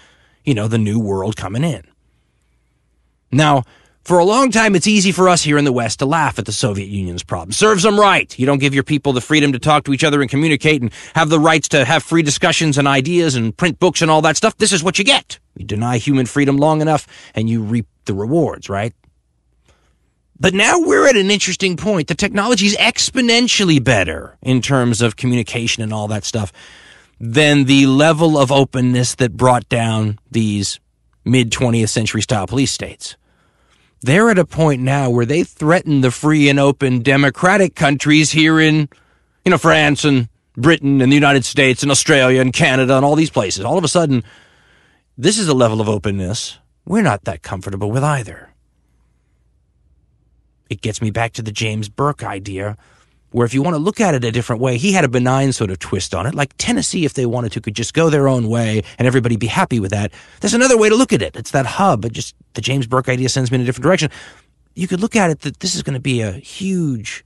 [0.45, 1.84] you know, the new world coming in.
[3.34, 3.63] Now,
[4.04, 6.46] for a long time, it's easy for us here in the West to laugh at
[6.46, 7.54] the Soviet Union's problem.
[7.54, 8.38] Serves them right.
[8.38, 10.91] You don't give your people the freedom to talk to each other and communicate and
[11.15, 14.36] have the rights to have free discussions and ideas and print books and all that
[14.36, 14.58] stuff.
[14.58, 15.39] This is what you get.
[15.56, 18.93] You deny human freedom long enough and you reap the rewards, right?
[20.38, 22.10] But now we're at an interesting point.
[22.10, 26.52] The technology is exponentially better in terms of communication and all that stuff
[27.22, 30.82] than the level of openness that brought down these
[31.24, 33.15] mid 20th century style police states.
[34.04, 38.60] They're at a point now where they threaten the free and open democratic countries here
[38.60, 38.89] in,
[39.46, 43.16] you know, France and Britain and the United States and Australia and Canada and all
[43.16, 43.63] these places.
[43.63, 44.24] All of a sudden,
[45.18, 48.50] this is a level of openness we're not that comfortable with either.
[50.70, 52.78] It gets me back to the James Burke idea,
[53.34, 55.52] where if you want to look at it a different way, he had a benign
[55.52, 56.36] sort of twist on it.
[56.36, 59.48] Like Tennessee, if they wanted to, could just go their own way and everybody be
[59.48, 60.13] happy with that.
[60.39, 61.36] There's another way to look at it.
[61.36, 62.06] It's that hub.
[62.06, 64.10] It just the James Burke idea sends me in a different direction.
[64.76, 67.26] You could look at it that this is going to be a huge,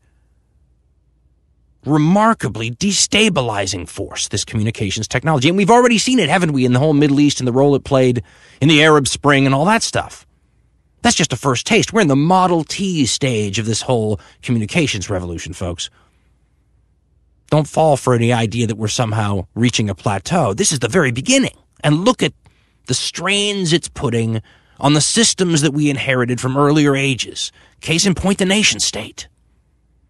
[1.85, 5.47] remarkably destabilizing force, this communications technology.
[5.47, 7.75] And we've already seen it, haven't we, in the whole Middle East and the role
[7.75, 8.23] it played
[8.61, 10.26] in the Arab Spring and all that stuff.
[11.07, 11.93] That's just a first taste.
[11.93, 15.89] We're in the Model T stage of this whole communications revolution, folks.
[17.49, 20.53] Don't fall for any idea that we're somehow reaching a plateau.
[20.53, 21.55] This is the very beginning.
[21.81, 22.33] And look at
[22.87, 24.41] the strains it's putting
[24.81, 27.53] on the systems that we inherited from earlier ages.
[27.79, 29.29] Case in point, the nation state.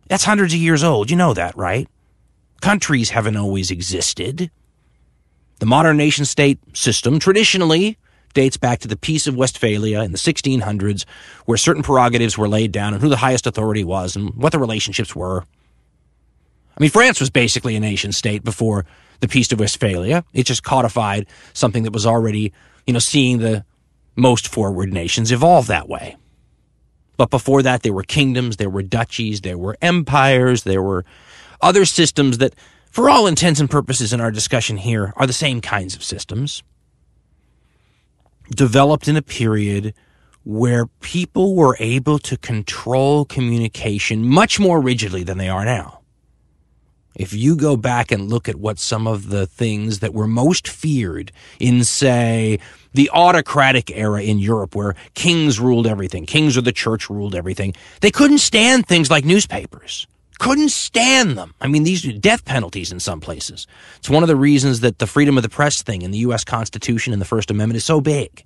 [0.08, 1.12] That's hundreds of years old.
[1.12, 1.88] You know that, right?
[2.60, 4.50] Countries haven't always existed.
[5.60, 8.00] The modern nation state system traditionally
[8.34, 11.06] dates back to the Peace of Westphalia in the 1600s,
[11.46, 14.60] where certain prerogatives were laid down and who the highest authority was and what the
[14.60, 15.44] relationships were.
[16.78, 18.86] I mean, France was basically a nation state before
[19.20, 20.24] the Peace of Westphalia.
[20.34, 22.54] It just codified something that was already,
[22.86, 23.66] you know, seeing the
[24.16, 26.16] most forward nations evolve that way.
[27.18, 31.04] But before that, there were kingdoms, there were duchies, there were empires, there were
[31.62, 32.54] other systems that,
[32.92, 36.62] for all intents and purposes in our discussion here, are the same kinds of systems.
[38.50, 39.94] Developed in a period
[40.44, 46.00] where people were able to control communication much more rigidly than they are now.
[47.16, 50.68] If you go back and look at what some of the things that were most
[50.68, 52.60] feared in, say,
[52.94, 57.74] the autocratic era in Europe where kings ruled everything, kings or the church ruled everything,
[58.02, 60.08] they couldn't stand things like newspapers.
[60.40, 61.54] Couldn't stand them.
[61.60, 63.68] I mean, these are death penalties in some places.
[63.98, 66.44] It's one of the reasons that the freedom of the press thing in the U.S.
[66.44, 68.44] Constitution and the First Amendment is so big.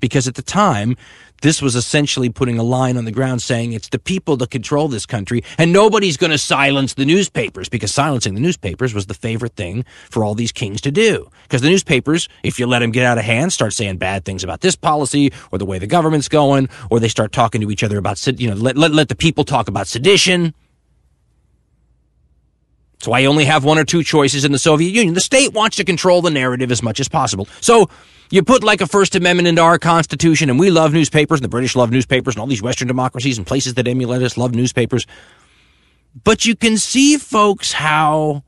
[0.00, 0.96] Because at the time,
[1.42, 4.88] this was essentially putting a line on the ground saying it's the people that control
[4.88, 9.14] this country and nobody's going to silence the newspapers because silencing the newspapers was the
[9.14, 11.30] favorite thing for all these kings to do.
[11.44, 14.44] Because the newspapers, if you let them get out of hand, start saying bad things
[14.44, 17.84] about this policy or the way the government's going, or they start talking to each
[17.84, 20.54] other about, you know, let, let, let the people talk about sedition.
[23.00, 25.14] So I only have one or two choices in the Soviet Union.
[25.14, 27.46] The state wants to control the narrative as much as possible.
[27.60, 27.88] So
[28.30, 31.48] you put like a First Amendment into our Constitution, and we love newspapers, and the
[31.48, 35.06] British love newspapers, and all these Western democracies and places that emulate us love newspapers.
[36.24, 38.42] But you can see, folks, how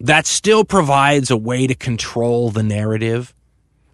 [0.00, 3.34] that still provides a way to control the narrative.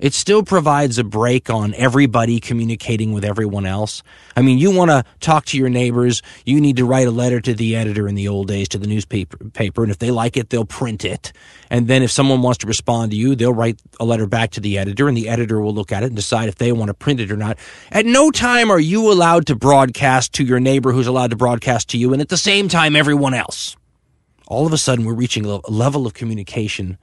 [0.00, 4.02] It still provides a break on everybody communicating with everyone else.
[4.34, 7.38] I mean, you want to talk to your neighbors, you need to write a letter
[7.42, 10.38] to the editor in the old days to the newspaper, paper, and if they like
[10.38, 11.34] it, they'll print it.
[11.68, 14.60] And then if someone wants to respond to you, they'll write a letter back to
[14.60, 16.94] the editor, and the editor will look at it and decide if they want to
[16.94, 17.58] print it or not.
[17.92, 21.90] At no time are you allowed to broadcast to your neighbor who's allowed to broadcast
[21.90, 23.76] to you, and at the same time, everyone else.
[24.48, 26.96] All of a sudden, we're reaching a level of communication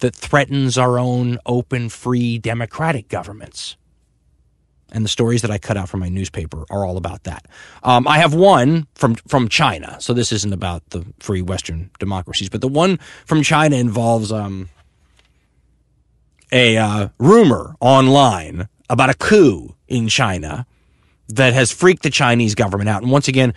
[0.00, 3.76] that threatens our own open, free, democratic governments.
[4.92, 7.46] And the stories that I cut out from my newspaper are all about that.
[7.84, 12.48] Um, I have one from from China, so this isn't about the free Western democracies,
[12.48, 14.68] but the one from China involves um,
[16.50, 20.66] a uh, rumor online about a coup in China
[21.28, 23.02] that has freaked the Chinese government out.
[23.02, 23.54] And once again,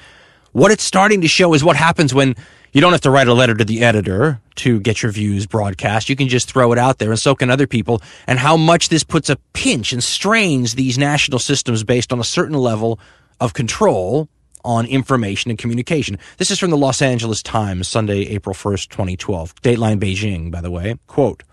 [0.52, 2.36] what it's starting to show is what happens when
[2.74, 6.10] You don't have to write a letter to the editor to get your views broadcast.
[6.10, 8.02] You can just throw it out there and so can other people.
[8.26, 12.24] And how much this puts a pinch and strains these national systems based on a
[12.24, 13.00] certain level
[13.40, 14.28] of control
[14.66, 16.18] on information and communication.
[16.38, 19.54] This is from the Los Angeles Times, Sunday, April 1st, 2012.
[19.62, 20.96] Dateline Beijing, by the way.
[21.06, 21.44] Quote,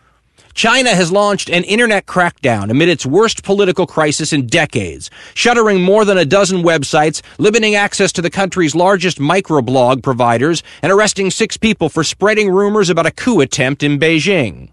[0.55, 6.05] China has launched an internet crackdown amid its worst political crisis in decades, shuttering more
[6.05, 11.57] than a dozen websites, limiting access to the country's largest microblog providers, and arresting six
[11.57, 14.70] people for spreading rumors about a coup attempt in Beijing.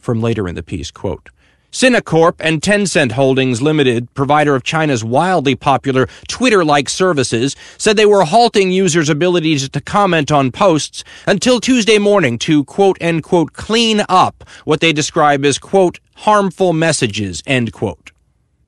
[0.00, 1.28] From later in the piece, quote,
[1.70, 8.24] Sinacorp and Tencent Holdings Limited, provider of China's wildly popular Twitter-like services, said they were
[8.24, 14.02] halting users' abilities to comment on posts until Tuesday morning to quote end quote clean
[14.08, 18.12] up what they describe as quote harmful messages end quote.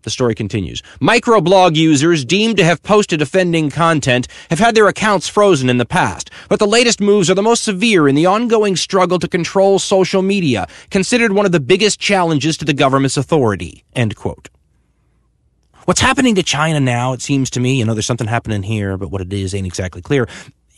[0.03, 0.83] The story continues.
[1.01, 5.85] Microblog users deemed to have posted offending content have had their accounts frozen in the
[5.85, 9.79] past, but the latest moves are the most severe in the ongoing struggle to control
[9.79, 13.85] social media, considered one of the biggest challenges to the government's authority.
[13.95, 14.49] End quote.
[15.85, 18.97] What's happening to China now, it seems to me, you know, there's something happening here,
[18.97, 20.29] but what it is ain't exactly clear,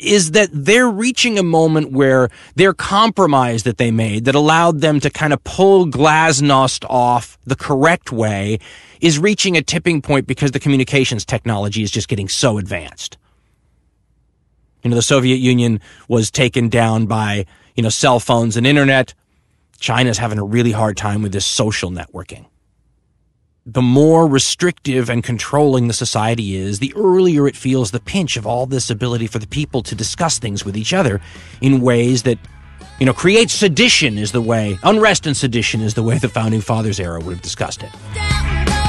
[0.03, 5.00] is that they're reaching a moment where their compromise that they made that allowed them
[5.00, 8.59] to kind of pull Glasnost off the correct way
[9.00, 13.16] is reaching a tipping point because the communications technology is just getting so advanced.
[14.82, 17.46] You know, the Soviet Union was taken down by,
[17.76, 19.14] you know, cell phones and internet.
[19.78, 22.46] China's having a really hard time with this social networking.
[23.64, 28.44] The more restrictive and controlling the society is, the earlier it feels the pinch of
[28.44, 31.20] all this ability for the people to discuss things with each other
[31.60, 32.40] in ways that,
[32.98, 36.60] you know, create sedition is the way, unrest and sedition is the way the founding
[36.60, 38.82] fathers era would have discussed it.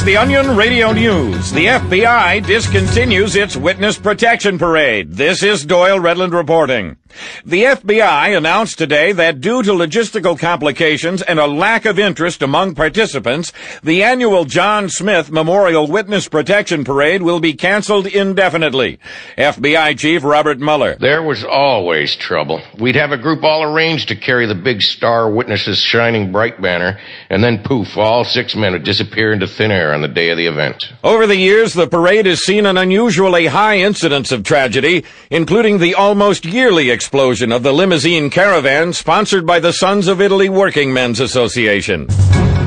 [0.00, 1.52] It's the Onion Radio News.
[1.52, 5.12] The FBI discontinues its witness protection parade.
[5.12, 6.96] This is Doyle Redland reporting.
[7.44, 12.74] The FBI announced today that due to logistical complications and a lack of interest among
[12.74, 13.52] participants,
[13.82, 18.98] the annual John Smith Memorial Witness Protection Parade will be canceled indefinitely.
[19.36, 20.96] FBI Chief Robert Mueller.
[21.00, 22.62] There was always trouble.
[22.78, 26.98] We'd have a group all arranged to carry the big star witnesses shining bright banner,
[27.28, 30.36] and then poof, all six men would disappear into thin air on the day of
[30.36, 30.92] the event.
[31.02, 35.94] Over the years, the parade has seen an unusually high incidence of tragedy, including the
[35.94, 41.18] almost yearly explosion of the limousine caravan sponsored by the Sons of Italy Working Men's
[41.18, 42.04] Association.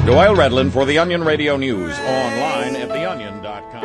[0.08, 3.84] Doyle Redland for the Onion Radio News, online at theonion.com.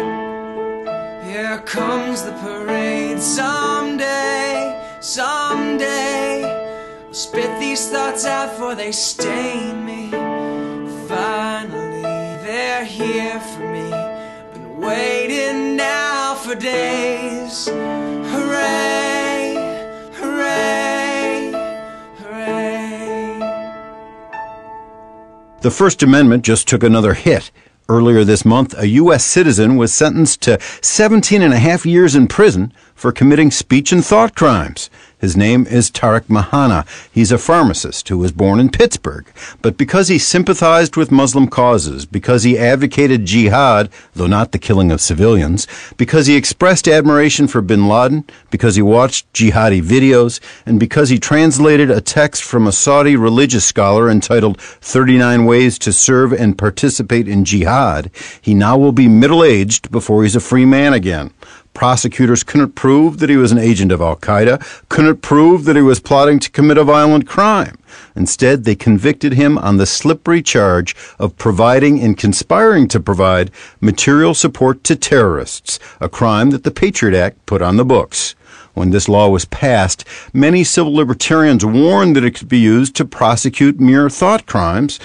[1.29, 6.45] Here comes the parade someday, someday.
[7.07, 10.11] I'll spit these thoughts out for they stain me.
[11.09, 12.01] Finally,
[12.47, 13.91] they're here for me.
[14.55, 17.69] Been waiting now for days.
[18.31, 19.18] Hooray,
[25.61, 27.51] The First Amendment just took another hit.
[27.89, 29.25] Earlier this month, a U.S.
[29.25, 34.05] citizen was sentenced to 17 and a half years in prison for committing speech and
[34.05, 34.89] thought crimes.
[35.19, 36.87] His name is Tarek Mehanna.
[37.11, 39.27] He's a pharmacist who was born in Pittsburgh.
[39.63, 44.93] But because he sympathized with Muslim causes, because he advocated jihad, though not the killing
[44.93, 45.67] of civilians,
[45.97, 51.19] because he expressed admiration for bin Laden, because he watched jihadi videos, and because he
[51.19, 57.27] translated a text from a Saudi religious scholar entitled 39 Ways to Serve and Participate
[57.27, 58.11] in Jihad,
[58.41, 61.33] he now will be middle aged before he's a free man again.
[61.79, 65.83] Prosecutors couldn't prove that he was an agent of Al Qaeda, couldn't prove that he
[65.83, 67.79] was plotting to commit a violent crime.
[68.17, 74.35] Instead, they convicted him on the slippery charge of providing and conspiring to provide material
[74.35, 78.35] support to terrorists, a crime that the Patriot Act put on the books.
[78.75, 83.05] When this law was passed, many civil libertarians warned that it could be used to
[83.05, 84.99] prosecute mere thought crimes,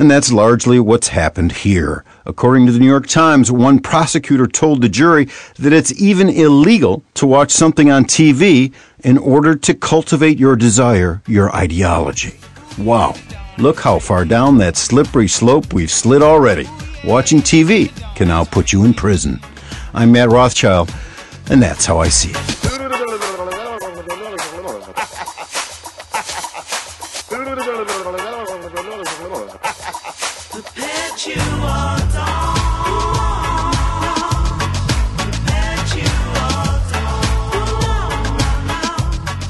[0.00, 2.06] and that's largely what's happened here.
[2.24, 5.28] According to the New York Times, one prosecutor told the jury
[5.58, 8.72] that it's even illegal to watch something on TV
[9.04, 12.40] in order to cultivate your desire, your ideology.
[12.78, 13.14] Wow.
[13.58, 16.66] Look how far down that slippery slope we've slid already.
[17.04, 19.38] Watching TV can now put you in prison.
[19.92, 20.90] I'm Matt Rothschild,
[21.50, 22.79] and that's how I see it.
[31.36, 31.99] you are.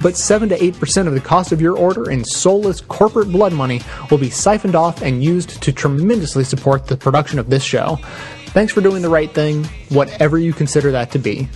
[0.00, 3.80] but 7 to 8% of the cost of your order in soulless corporate blood money
[4.10, 7.96] will be siphoned off and used to tremendously support the production of this show.
[8.48, 11.48] Thanks for doing the right thing, whatever you consider that to be.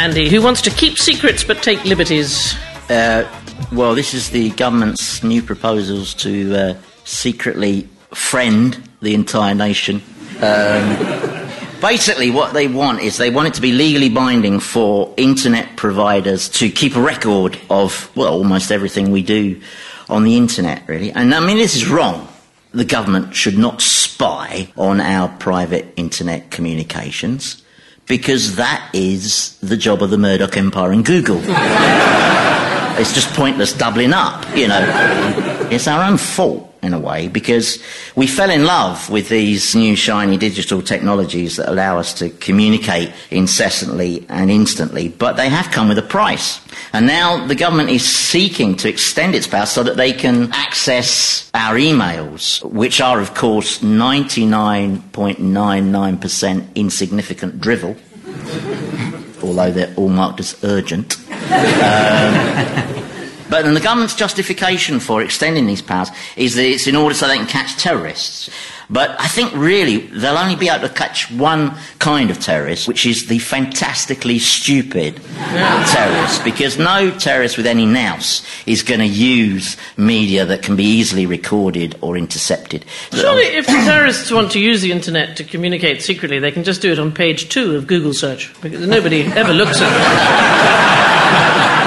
[0.00, 2.54] Andy, who wants to keep secrets but take liberties?
[2.88, 3.30] Uh,
[3.70, 10.02] well, this is the government's new proposals to uh, secretly friend the entire nation.
[10.40, 11.50] Um,
[11.80, 16.48] basically, what they want is they want it to be legally binding for internet providers
[16.50, 19.60] to keep a record of, well, almost everything we do
[20.08, 21.12] on the internet, really.
[21.12, 22.28] And I mean, this is wrong.
[22.72, 27.62] The government should not spy on our private internet communications
[28.06, 31.40] because that is the job of the Murdoch Empire and Google.
[33.00, 35.68] it's just pointless doubling up, you know.
[35.70, 37.78] It's our own fault in a way because
[38.16, 43.12] we fell in love with these new shiny digital technologies that allow us to communicate
[43.30, 46.60] incessantly and instantly, but they have come with a price.
[46.92, 51.50] And now the government is seeking to extend its power so that they can access
[51.54, 57.96] our emails, which are of course 99.99% insignificant drivel,
[59.42, 61.18] although they're all marked as urgent.
[61.50, 63.09] Um,
[63.50, 67.26] but then the government's justification for extending these powers is that it's in order so
[67.26, 68.48] they can catch terrorists.
[68.92, 73.06] But I think really they'll only be able to catch one kind of terrorist, which
[73.06, 79.76] is the fantastically stupid terrorist, because no terrorist with any nous is going to use
[79.96, 82.84] media that can be easily recorded or intercepted.
[83.12, 86.82] Surely, if the terrorists want to use the internet to communicate secretly, they can just
[86.82, 90.90] do it on page two of Google search, because nobody ever looks at it.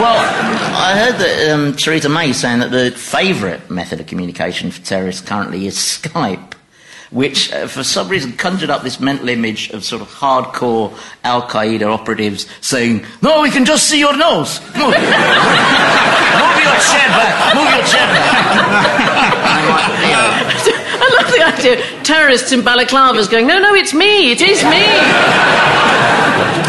[0.01, 0.32] Well,
[0.83, 5.21] I heard that um, Theresa May saying that the favourite method of communication for terrorists
[5.21, 6.55] currently is Skype,
[7.09, 11.43] which uh, for some reason conjured up this mental image of sort of hardcore Al
[11.43, 14.59] Qaeda operatives saying, "No, we can just see your nose.
[14.75, 17.55] Move, Move your chair back.
[17.55, 18.05] Move your chair
[20.67, 22.03] back." I love the idea.
[22.03, 25.83] Terrorists in balaclavas going, no, no, it's me, it is me.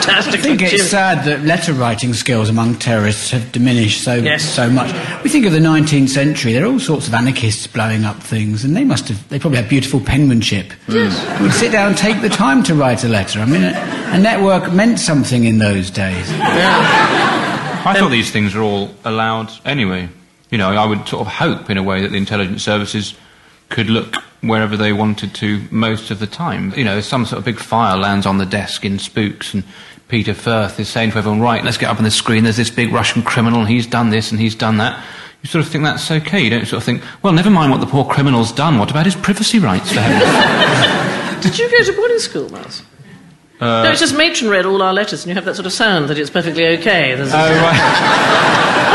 [0.05, 0.41] Fantastic.
[0.41, 4.93] I think it's sad that letter writing skills among terrorists have diminished so so much.
[5.23, 8.65] We think of the 19th century; there are all sorts of anarchists blowing up things,
[8.65, 10.67] and they must have they probably had beautiful penmanship.
[10.87, 10.95] Mm.
[10.95, 11.41] Yes.
[11.41, 13.41] Would sit down and take the time to write a letter.
[13.41, 13.73] I mean, a,
[14.13, 16.27] a network meant something in those days.
[16.31, 20.09] I thought um, these things were all allowed anyway.
[20.51, 23.15] You know, I would sort of hope in a way that the intelligence services
[23.69, 26.73] could look wherever they wanted to most of the time.
[26.77, 29.65] You know, some sort of big file lands on the desk in Spooks and
[30.09, 32.71] Peter Firth is saying to everyone, right, let's get up on the screen, there's this
[32.71, 35.03] big Russian criminal, and he's done this and he's done that.
[35.43, 36.41] You sort of think that's okay.
[36.43, 39.07] You don't sort of think, well, never mind what the poor criminal's done, what about
[39.07, 42.83] his privacy rights for heaven's Did you go to boarding school, Miles?
[43.61, 45.73] Uh, no, it's just matron read all our letters, and you have that sort of
[45.73, 47.15] sound that it's perfectly okay.
[47.15, 47.81] There's Oh, right.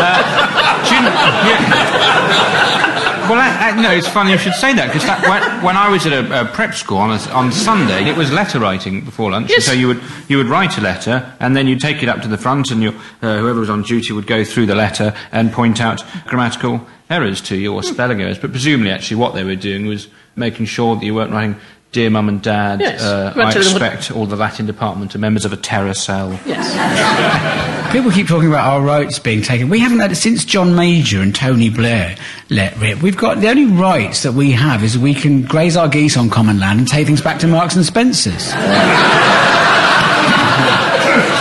[0.02, 1.16] Uh, you know-
[1.50, 2.86] yeah.
[3.30, 6.06] Well, I, I, no, it's funny you should say that because when, when I was
[6.08, 9.50] at a, a prep school on, a, on Sunday, it was letter writing before lunch.
[9.52, 9.66] Yes.
[9.66, 12.28] So you would you would write a letter and then you'd take it up to
[12.28, 15.52] the front, and your, uh, whoever was on duty would go through the letter and
[15.52, 18.40] point out grammatical errors to you or spelling errors.
[18.40, 21.56] But presumably, actually, what they were doing was making sure that you weren't writing.
[21.92, 23.02] Dear Mum and Dad, Yes.
[23.02, 26.40] uh, I expect all the Latin department are members of a terror cell.
[27.92, 29.68] People keep talking about our rights being taken.
[29.68, 32.16] We haven't had it since John Major and Tony Blair
[32.50, 33.02] let rip.
[33.02, 36.30] We've got the only rights that we have is we can graze our geese on
[36.30, 38.52] common land and take things back to Marks and Spencers.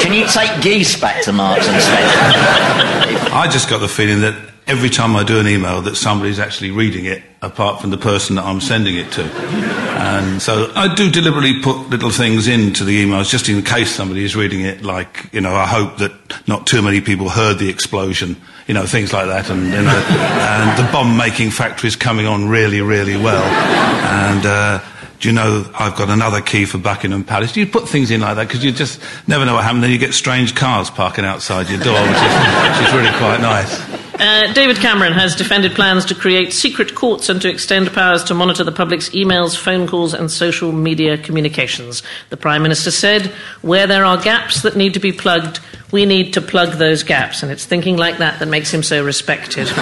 [0.01, 3.31] Can you take geese back to Marks and Spencers?
[3.31, 4.35] I just got the feeling that
[4.69, 8.37] every time I do an email, that somebody's actually reading it, apart from the person
[8.37, 9.23] that I'm sending it to.
[9.23, 14.25] And so I do deliberately put little things into the emails just in case somebody
[14.25, 14.83] is reading it.
[14.83, 16.13] Like, you know, I hope that
[16.47, 18.37] not too many people heard the explosion.
[18.67, 22.51] You know, things like that, and, you know, and the bomb-making factory is coming on
[22.51, 23.43] really, really well.
[23.43, 24.85] And uh,
[25.21, 27.57] do you know I've got another key for Buckingham Palace?
[27.57, 29.81] You put things in like that because you just never know what happens.
[29.81, 32.35] Then you get strange cars parking outside your door, which is,
[32.69, 33.88] which is really quite nice.
[34.19, 38.35] Uh, David Cameron has defended plans to create secret courts and to extend powers to
[38.35, 42.03] monitor the public's emails, phone calls, and social media communications.
[42.31, 43.27] The Prime Minister said,
[43.63, 45.61] Where there are gaps that need to be plugged,
[45.93, 47.43] we need to plug those gaps.
[47.43, 49.69] And it's thinking like that that makes him so respected.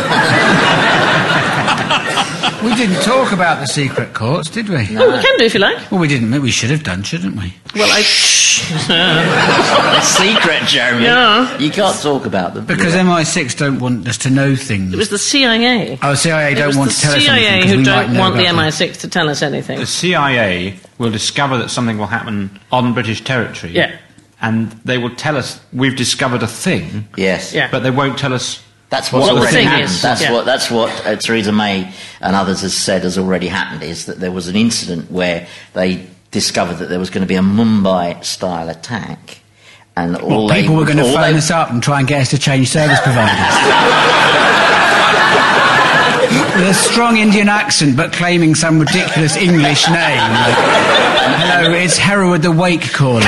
[2.66, 4.88] We didn't talk about the secret courts, did we?
[4.88, 5.90] No, we can do if you like.
[5.90, 6.30] Well, we didn't.
[6.40, 7.54] We should have done, shouldn't we?
[7.74, 8.02] Well, I.
[8.88, 11.04] They're secret, Jeremy.
[11.04, 11.58] Yeah.
[11.58, 12.66] You can't talk about them.
[12.66, 14.92] Because MI6 don't want us to know things.
[14.92, 15.98] It was the CIA.
[16.02, 17.34] Oh, CIA It don't want to tell us anything.
[17.34, 18.42] CIA anything 'cause who we might don't want the.
[18.44, 19.78] MI6 to tell us anything.
[19.78, 23.72] The CIA will discover that something will happen on British territory.
[23.72, 23.96] Yeah.
[24.40, 27.08] And they will tell us we've discovered a thing.
[27.16, 27.52] Yes.
[27.54, 27.68] Yeah.
[27.70, 29.84] But they won't tell us That's what's what the already thing happened.
[29.84, 30.02] is.
[30.02, 30.32] That's Yeah.
[30.32, 31.90] what that's what uh, Theresa May
[32.20, 33.82] and others has said has already happened.
[33.82, 36.06] Is that there was an incident where they
[36.40, 39.38] discovered that there was going to be a Mumbai-style attack,
[39.96, 42.06] and all Well, people they, were going to phone they- us up and try and
[42.06, 43.56] get us to change service providers.
[46.56, 50.18] With a strong Indian accent, but claiming some ridiculous English name.
[50.18, 50.54] Like,
[51.38, 53.20] Hello, it's Hereward the Wake caller.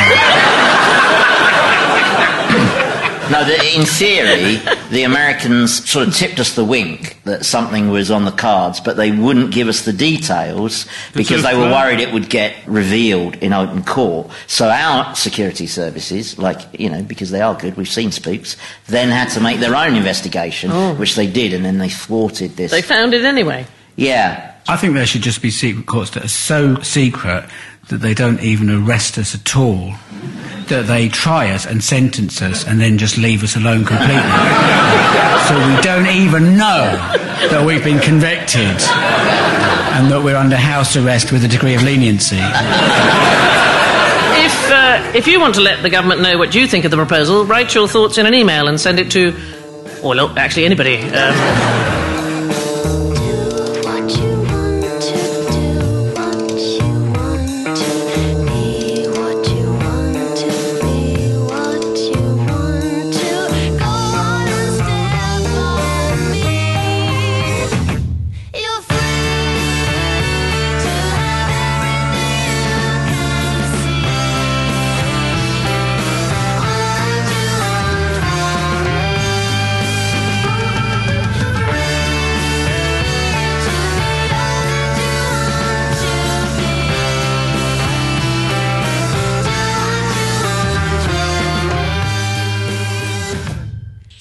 [3.31, 4.57] No, the, in theory,
[4.91, 8.97] the Americans sort of tipped us the wink that something was on the cards, but
[8.97, 13.53] they wouldn't give us the details because they were worried it would get revealed in
[13.53, 14.31] open court.
[14.47, 18.57] So our security services, like, you know, because they are good, we've seen spooks,
[18.87, 20.95] then had to make their own investigation, Oh.
[20.95, 22.71] which they did, and then they thwarted this.
[22.71, 23.67] They found it anyway.
[23.97, 24.55] yeah.
[24.71, 27.45] I think there should just be secret courts that are so secret
[27.89, 29.95] that they don't even arrest us at all.
[30.69, 34.15] That they try us and sentence us and then just leave us alone completely.
[35.49, 36.93] so we don't even know
[37.51, 38.77] that we've been convicted
[39.97, 42.37] and that we're under house arrest with a degree of leniency.
[44.41, 46.99] If, uh, if you want to let the government know what you think of the
[46.99, 49.33] proposal, write your thoughts in an email and send it to,
[50.03, 50.99] no, actually anybody.
[50.99, 51.88] Um,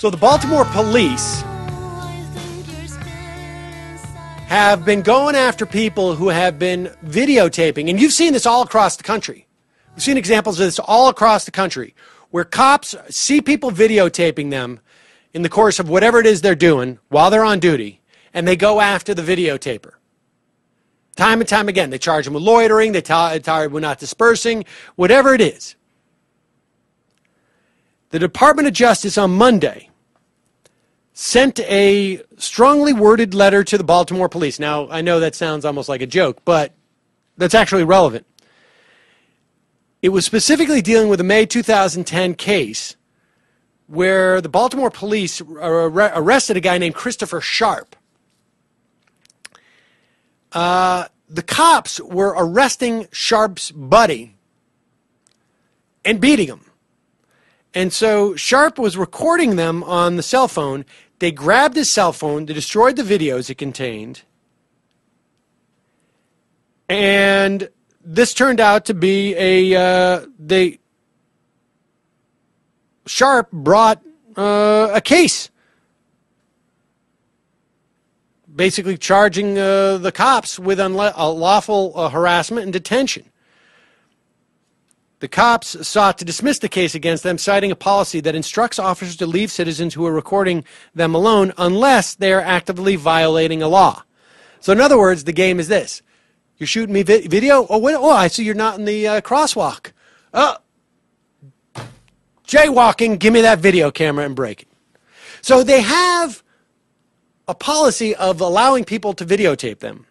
[0.07, 1.41] So the Baltimore police
[4.47, 8.95] have been going after people who have been videotaping, and you've seen this all across
[8.95, 9.47] the country.
[9.93, 11.93] We've seen examples of this all across the country
[12.31, 14.79] where cops see people videotaping them
[15.33, 17.99] in the course of whatever it is they're doing while they're on duty,
[18.33, 19.95] and they go after the videotaper.
[21.17, 24.63] Time and time again, they charge them with loitering, they charge them with not dispersing,
[24.95, 25.75] whatever it is.
[28.11, 29.89] The Department of Justice on Monday
[31.19, 34.59] sent a strongly worded letter to the Baltimore police.
[34.59, 36.75] Now, I know that sounds almost like a joke, but
[37.37, 38.27] that's actually relevant.
[40.03, 42.95] It was specifically dealing with a May 2010 case
[43.87, 47.95] where the Baltimore police ar- ar- arrested a guy named Christopher Sharp.
[50.51, 54.35] Uh, the cops were arresting Sharp's buddy
[56.05, 56.61] and beating him.
[57.73, 60.85] And so Sharp was recording them on the cell phone.
[61.19, 64.23] They grabbed his cell phone, they destroyed the videos it contained.
[66.89, 67.69] And
[68.03, 70.79] this turned out to be a uh, they
[73.05, 74.01] Sharp brought
[74.35, 75.49] uh, a case
[78.57, 83.23] basically charging uh, the cops with unlawful uh, harassment and detention.
[85.19, 89.15] The cops sought to dismiss the case against them, citing a policy that instructs officers
[89.17, 90.63] to leave citizens who are recording
[90.93, 94.03] them alone unless they are actively violating a law.
[94.59, 96.03] So, in other words, the game is this:
[96.57, 97.65] you're shooting me vi- video.
[97.67, 99.91] Oh, wait, oh, I see you're not in the uh, crosswalk.
[100.35, 100.57] Oh,
[102.45, 103.17] jaywalking.
[103.17, 104.67] Give me that video camera and break it.
[105.41, 106.43] So they have
[107.47, 110.05] a policy of allowing people to videotape them.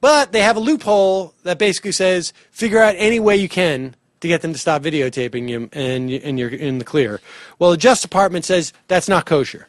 [0.00, 4.28] But they have a loophole that basically says figure out any way you can to
[4.28, 7.20] get them to stop videotaping you and, and you're in the clear.
[7.58, 9.68] Well, the Justice Department says that's not kosher.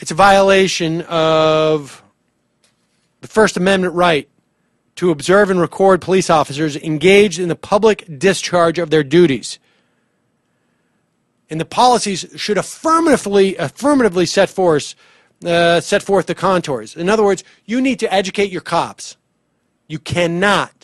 [0.00, 2.02] It's a violation of
[3.20, 4.28] the First Amendment right
[4.96, 9.58] to observe and record police officers engaged in the public discharge of their duties.
[11.50, 14.94] And the policies should affirmatively, affirmatively set forth,
[15.44, 16.96] uh, set forth the contours.
[16.96, 19.16] In other words, you need to educate your cops.
[19.88, 20.83] You cannot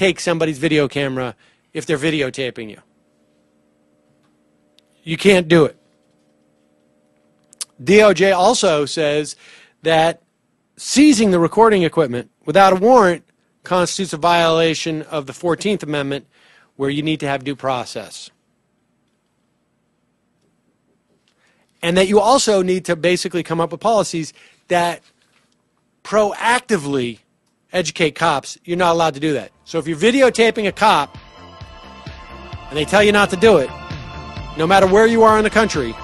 [0.00, 1.36] take somebody's video camera
[1.74, 2.80] if they're videotaping you.
[5.02, 5.76] You can't do it.
[7.84, 9.36] DOJ also says
[9.82, 10.22] that
[10.78, 13.24] seizing the recording equipment without a warrant
[13.62, 16.26] constitutes a violation of the 14th Amendment
[16.76, 18.30] where you need to have due process.
[21.82, 24.32] And that you also need to basically come up with policies
[24.68, 25.02] that
[26.02, 27.18] proactively
[27.72, 28.58] educate cops.
[28.64, 29.52] You're not allowed to do that.
[29.64, 31.16] So if you're videotaping a cop
[32.68, 33.70] and they tell you not to do it,
[34.56, 35.94] no matter where you are in the country,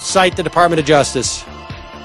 [0.00, 1.44] cite the Department of Justice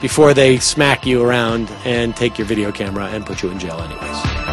[0.02, 3.80] before they smack you around and take your video camera and put you in jail
[3.80, 4.51] anyways.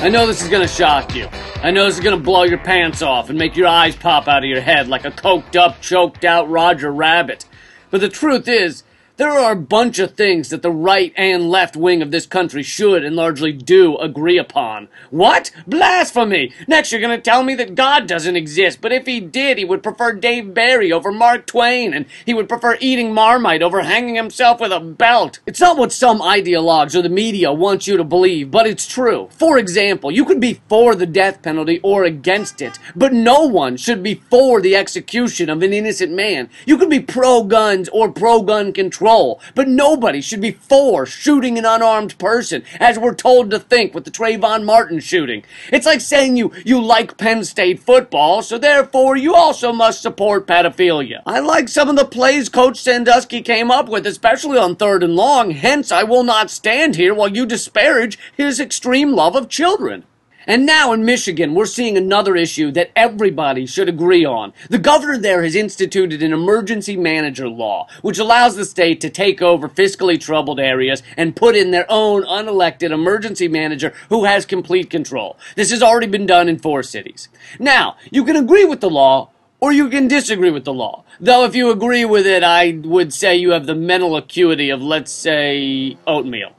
[0.00, 1.28] I know this is gonna shock you.
[1.56, 4.44] I know this is gonna blow your pants off and make your eyes pop out
[4.44, 7.46] of your head like a coked up, choked out Roger Rabbit.
[7.90, 8.84] But the truth is,
[9.18, 12.62] there are a bunch of things that the right and left wing of this country
[12.62, 14.88] should and largely do agree upon.
[15.10, 15.50] What?
[15.66, 16.52] Blasphemy!
[16.68, 19.82] Next, you're gonna tell me that God doesn't exist, but if he did, he would
[19.82, 24.60] prefer Dave Barry over Mark Twain, and he would prefer eating Marmite over hanging himself
[24.60, 25.40] with a belt.
[25.46, 29.28] It's not what some ideologues or the media want you to believe, but it's true.
[29.32, 33.76] For example, you could be for the death penalty or against it, but no one
[33.76, 36.50] should be for the execution of an innocent man.
[36.66, 39.07] You could be pro guns or pro gun control,
[39.54, 44.04] but nobody should be for shooting an unarmed person, as we're told to think with
[44.04, 45.44] the Trayvon Martin shooting.
[45.72, 50.46] It's like saying you, you like Penn State football, so therefore you also must support
[50.46, 51.22] pedophilia.
[51.26, 55.14] I like some of the plays Coach Sandusky came up with, especially on third and
[55.14, 60.04] long, hence I will not stand here while you disparage his extreme love of children.
[60.48, 64.54] And now in Michigan, we're seeing another issue that everybody should agree on.
[64.70, 69.42] The governor there has instituted an emergency manager law, which allows the state to take
[69.42, 74.88] over fiscally troubled areas and put in their own unelected emergency manager who has complete
[74.88, 75.36] control.
[75.54, 77.28] This has already been done in four cities.
[77.58, 79.28] Now, you can agree with the law,
[79.60, 81.04] or you can disagree with the law.
[81.20, 84.80] Though if you agree with it, I would say you have the mental acuity of,
[84.80, 86.54] let's say, oatmeal.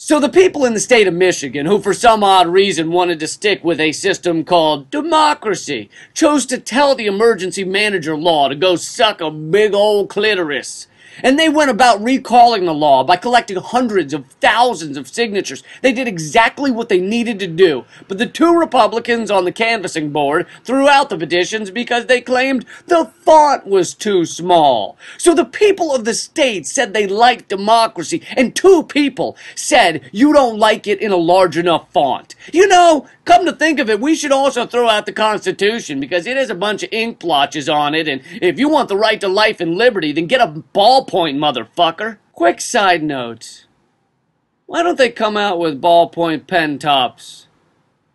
[0.00, 3.26] So the people in the state of Michigan, who for some odd reason wanted to
[3.26, 8.76] stick with a system called democracy, chose to tell the emergency manager law to go
[8.76, 10.86] suck a big old clitoris.
[11.22, 15.62] And they went about recalling the law by collecting hundreds of thousands of signatures.
[15.82, 17.84] They did exactly what they needed to do.
[18.06, 22.64] But the two Republicans on the canvassing board threw out the petitions because they claimed
[22.86, 24.96] the font was too small.
[25.16, 30.32] So the people of the state said they liked democracy, and two people said you
[30.32, 32.34] don't like it in a large enough font.
[32.52, 36.26] You know, come to think of it, we should also throw out the Constitution because
[36.26, 39.20] it has a bunch of ink blotches on it, and if you want the right
[39.20, 42.16] to life and liberty, then get a ballpoint, motherfucker.
[42.32, 43.66] Quick side note.
[44.64, 47.46] Why don't they come out with ballpoint pen tops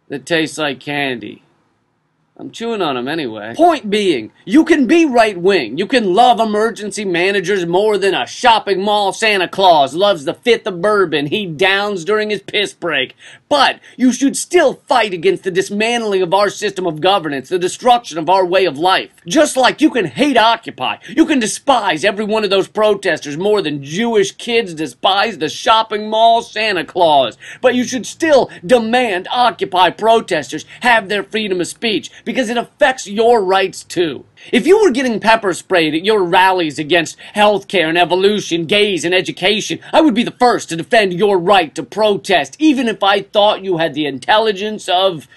[0.08, 1.43] that taste like candy?
[2.36, 3.54] I'm chewing on them anyway.
[3.56, 5.78] Point being, you can be right wing.
[5.78, 10.66] You can love emergency managers more than a shopping mall Santa Claus loves the fifth
[10.66, 13.16] of bourbon he downs during his piss break.
[13.50, 18.18] But you should still fight against the dismantling of our system of governance, the destruction
[18.18, 19.12] of our way of life.
[19.28, 23.62] Just like you can hate Occupy, you can despise every one of those protesters more
[23.62, 27.38] than Jewish kids despise the shopping mall Santa Claus.
[27.62, 33.08] But you should still demand Occupy protesters have their freedom of speech because it affects
[33.08, 34.26] your rights too.
[34.52, 39.14] If you were getting pepper sprayed at your rallies against healthcare and evolution, gays and
[39.14, 43.22] education, I would be the first to defend your right to protest, even if I
[43.22, 45.28] thought you had the intelligence of,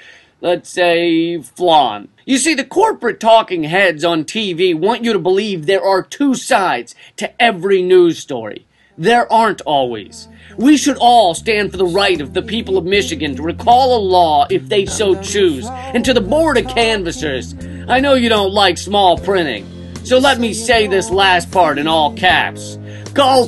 [0.40, 2.08] let's say, flan.
[2.24, 6.34] You see, the corporate talking heads on TV want you to believe there are two
[6.34, 8.66] sides to every news story.
[8.96, 10.28] There aren't always.
[10.58, 14.00] We should all stand for the right of the people of Michigan to recall a
[14.00, 15.66] law if they so choose.
[15.68, 17.54] And to the board of canvassers,
[17.88, 19.66] I know you don't like small printing.
[20.04, 22.78] So let me say this last part in all caps.
[23.14, 23.46] Call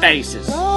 [0.00, 0.46] faces.
[0.50, 0.76] Oh,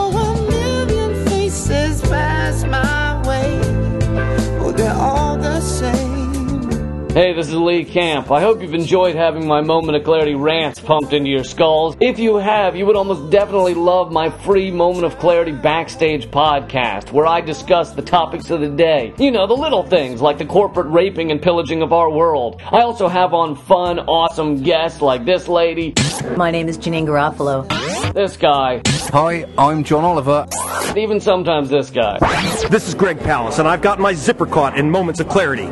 [7.19, 8.31] Hey, this is Lee Camp.
[8.31, 11.97] I hope you've enjoyed having my Moment of Clarity rants pumped into your skulls.
[11.99, 17.11] If you have, you would almost definitely love my free Moment of Clarity backstage podcast,
[17.11, 19.13] where I discuss the topics of the day.
[19.17, 22.61] You know, the little things like the corporate raping and pillaging of our world.
[22.71, 25.95] I also have on fun, awesome guests like this lady.
[26.37, 28.13] My name is Janeane Garofalo.
[28.13, 28.81] This guy.
[29.11, 30.47] Hi, I'm John Oliver.
[30.95, 32.17] Even sometimes this guy.
[32.69, 35.69] This is Greg Palast, and I've got my zipper caught in Moments of Clarity.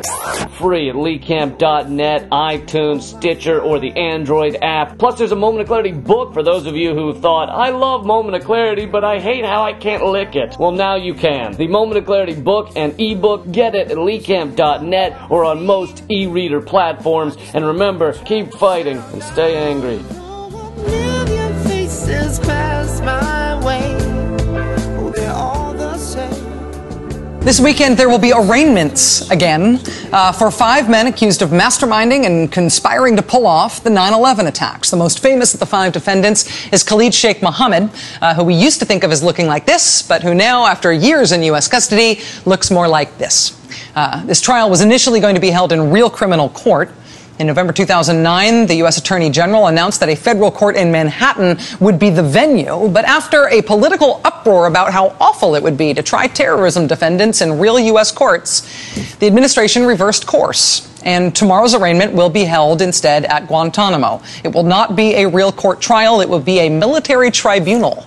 [0.58, 0.96] Free at
[1.38, 4.98] leecamp.net, iTunes, Stitcher, or the Android app.
[4.98, 8.04] Plus, there's a Moment of Clarity book for those of you who thought, I love
[8.04, 10.56] Moment of Clarity, but I hate how I can't lick it.
[10.58, 11.52] Well, now you can.
[11.52, 16.60] The Moment of Clarity book and ebook, get it at leecamp.net or on most e-reader
[16.60, 17.36] platforms.
[17.54, 20.27] And remember, keep fighting and stay angry.
[27.48, 29.80] This weekend, there will be arraignments again
[30.12, 34.46] uh, for five men accused of masterminding and conspiring to pull off the 9 11
[34.48, 34.90] attacks.
[34.90, 37.88] The most famous of the five defendants is Khalid Sheikh Mohammed,
[38.20, 40.92] uh, who we used to think of as looking like this, but who now, after
[40.92, 41.68] years in U.S.
[41.68, 43.58] custody, looks more like this.
[43.96, 46.90] Uh, this trial was initially going to be held in real criminal court.
[47.38, 48.98] In November 2009, the U.S.
[48.98, 53.46] Attorney General announced that a federal court in Manhattan would be the venue, but after
[53.50, 57.78] a political uproar about how awful it would be to try terrorism defendants in real
[57.78, 58.10] U.S.
[58.10, 58.62] courts,
[59.18, 60.92] the administration reversed course.
[61.04, 64.20] And tomorrow's arraignment will be held instead at Guantanamo.
[64.42, 68.04] It will not be a real court trial, it will be a military tribunal.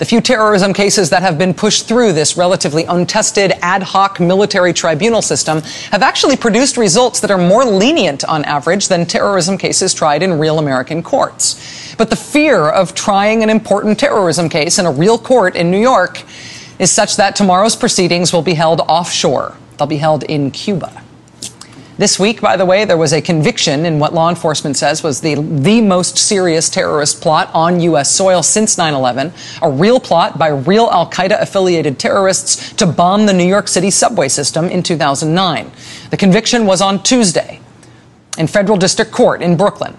[0.00, 4.72] The few terrorism cases that have been pushed through this relatively untested ad hoc military
[4.72, 9.92] tribunal system have actually produced results that are more lenient on average than terrorism cases
[9.92, 11.94] tried in real American courts.
[11.98, 15.78] But the fear of trying an important terrorism case in a real court in New
[15.78, 16.24] York
[16.78, 19.54] is such that tomorrow's proceedings will be held offshore.
[19.76, 21.02] They'll be held in Cuba.
[22.00, 25.20] This week, by the way, there was a conviction in what law enforcement says was
[25.20, 28.10] the, the most serious terrorist plot on U.S.
[28.10, 29.30] soil since 9 11.
[29.60, 33.90] A real plot by real Al Qaeda affiliated terrorists to bomb the New York City
[33.90, 35.70] subway system in 2009.
[36.08, 37.60] The conviction was on Tuesday
[38.38, 39.94] in federal district court in Brooklyn,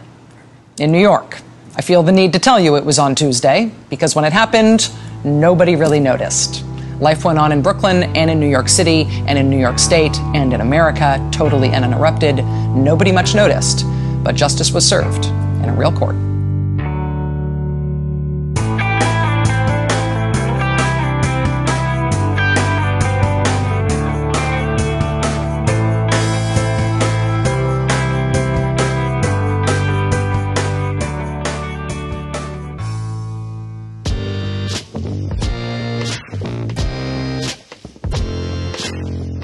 [0.79, 1.41] in New York.
[1.75, 4.89] I feel the need to tell you it was on Tuesday because when it happened,
[5.23, 6.65] nobody really noticed.
[7.01, 10.15] Life went on in Brooklyn and in New York City and in New York State
[10.35, 12.45] and in America, totally uninterrupted.
[12.75, 13.85] Nobody much noticed,
[14.23, 16.15] but justice was served in a real court.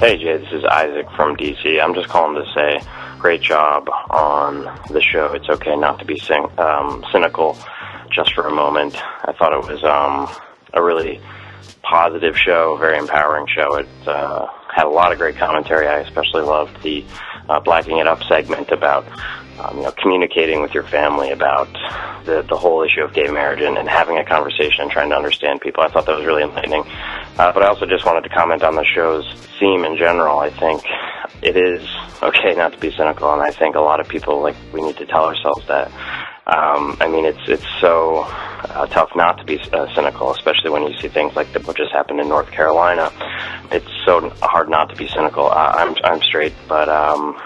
[0.00, 1.82] Hey Jay, this is Isaac from DC.
[1.82, 2.80] I'm just calling to say,
[3.18, 5.32] great job on the show.
[5.32, 7.58] It's okay not to be cyn- um, cynical
[8.08, 8.94] just for a moment.
[8.94, 10.28] I thought it was um,
[10.72, 11.20] a really
[11.82, 13.74] positive show, very empowering show.
[13.74, 15.88] It uh, had a lot of great commentary.
[15.88, 17.04] I especially loved the
[17.48, 19.04] uh, blacking it up segment about
[19.60, 21.68] um, you know communicating with your family about
[22.24, 25.16] the the whole issue of gay marriage and, and having a conversation and trying to
[25.16, 25.82] understand people.
[25.82, 26.84] I thought that was really enlightening.
[27.38, 29.26] Uh, but I also just wanted to comment on the show's
[29.60, 30.38] theme in general.
[30.38, 30.82] I think
[31.42, 31.86] it is
[32.22, 34.96] okay not to be cynical, and I think a lot of people like we need
[34.96, 35.90] to tell ourselves that.
[36.46, 40.82] Um, I mean, it's it's so uh, tough not to be uh, cynical, especially when
[40.82, 43.12] you see things like the, what just happened in North Carolina.
[43.70, 45.46] It's so hard not to be cynical.
[45.46, 47.38] Uh, I'm I'm straight, but um,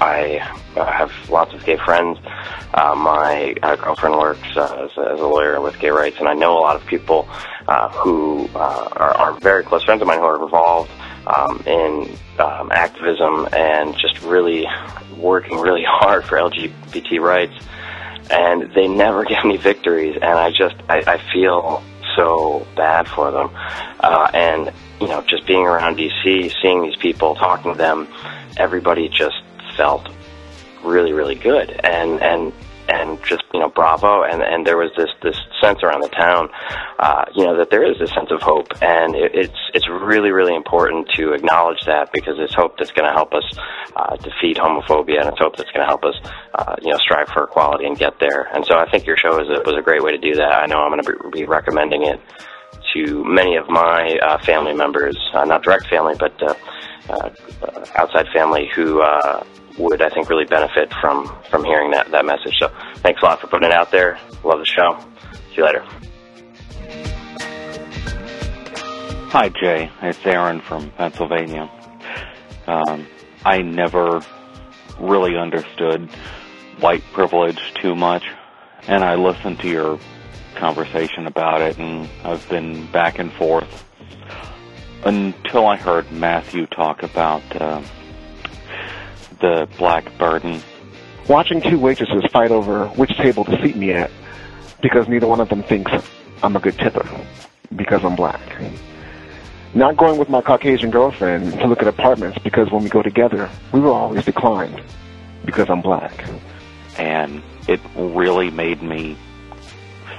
[0.00, 0.38] I
[0.76, 2.18] uh, have lots of gay friends.
[2.72, 6.28] Uh, my uh, girlfriend works uh, as, a, as a lawyer with gay rights, and
[6.28, 7.28] I know a lot of people
[7.68, 10.90] uh, who uh, are, are very close friends of mine who are involved
[11.26, 14.66] um, in um, activism and just really
[15.16, 17.54] working really hard for LGBT rights.
[18.30, 21.82] And they never get any victories, and I just I, I feel
[22.16, 23.50] so bad for them.
[24.00, 28.08] Uh, and, you know, just being around DC, seeing these people, talking to them,
[28.56, 29.42] everybody just
[29.76, 30.08] felt
[30.82, 31.70] really, really good.
[31.84, 32.52] And, and,
[32.88, 34.22] and just you know bravo.
[34.22, 36.48] And and there was this this sense around the town
[36.98, 38.68] uh you know that there is a sense of hope.
[38.82, 43.08] And it, it's it's really really important to acknowledge that because it's hope that's going
[43.08, 43.44] to help us
[43.96, 45.20] uh defeat homophobia.
[45.20, 46.14] And it's hope that's going to help us
[46.54, 48.48] uh you know strive for equality and get there.
[48.52, 50.52] And so i think your show is a, was a great way to do that.
[50.62, 52.20] I know i'm going to be recommending it
[52.92, 56.54] to many of my uh, family members, uh, not direct family, but uh,
[57.08, 57.30] uh,
[57.96, 59.42] outside family who uh,
[59.78, 62.54] would, I think, really benefit from from hearing that that message.
[62.60, 64.18] So, thanks a lot for putting it out there.
[64.44, 64.98] Love the show.
[65.50, 65.84] See you later.
[69.30, 69.90] Hi, Jay.
[70.02, 71.68] It's Aaron from Pennsylvania.
[72.66, 73.06] Um,
[73.44, 74.20] I never
[75.00, 76.08] really understood
[76.80, 78.24] white privilege too much,
[78.86, 79.98] and I listened to your
[80.54, 83.84] conversation about it, and I've been back and forth
[85.04, 87.82] until I heard Matthew talk about uh,
[89.40, 90.60] the black burden.
[91.28, 94.10] Watching two waitresses fight over which table to seat me at
[94.82, 95.90] because neither one of them thinks
[96.42, 97.08] I'm a good tipper
[97.74, 98.40] because I'm black.
[99.74, 103.50] Not going with my Caucasian girlfriend to look at apartments because when we go together,
[103.72, 104.80] we were always declined
[105.44, 106.24] because I'm black.
[106.98, 109.16] and it really made me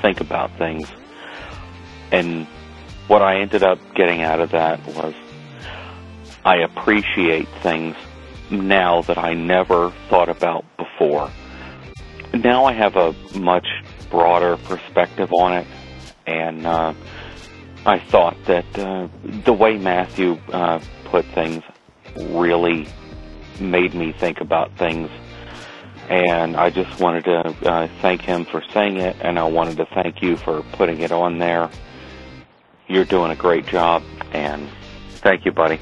[0.01, 0.88] think about things.
[2.11, 2.47] And
[3.07, 5.13] what I ended up getting out of that was
[6.43, 7.95] I appreciate things
[8.51, 11.31] now that I never thought about before.
[12.33, 13.67] Now I have a much
[14.09, 15.67] broader perspective on it,
[16.25, 16.93] and uh,
[17.85, 21.63] I thought that uh, the way Matthew uh, put things
[22.17, 22.87] really
[23.59, 25.09] made me think about things
[26.09, 29.85] and I just wanted to uh, thank him for saying it, and I wanted to
[29.85, 31.69] thank you for putting it on there.
[32.87, 34.69] You're doing a great job, and
[35.23, 35.79] thank you, buddy.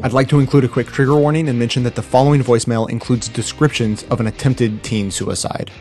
[0.00, 3.28] I'd like to include a quick trigger warning and mention that the following voicemail includes
[3.28, 5.72] descriptions of an attempted teen suicide.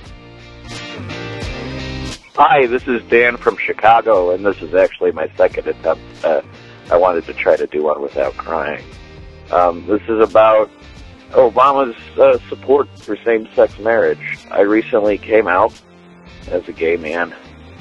[2.35, 6.01] Hi, this is Dan from Chicago, and this is actually my second attempt.
[6.23, 6.41] Uh,
[6.89, 8.83] I wanted to try to do one without crying.
[9.51, 10.71] Um, this is about
[11.31, 14.39] Obama's uh, support for same-sex marriage.
[14.49, 15.79] I recently came out
[16.49, 17.35] as a gay man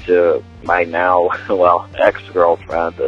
[0.04, 3.00] to my now, well, ex-girlfriend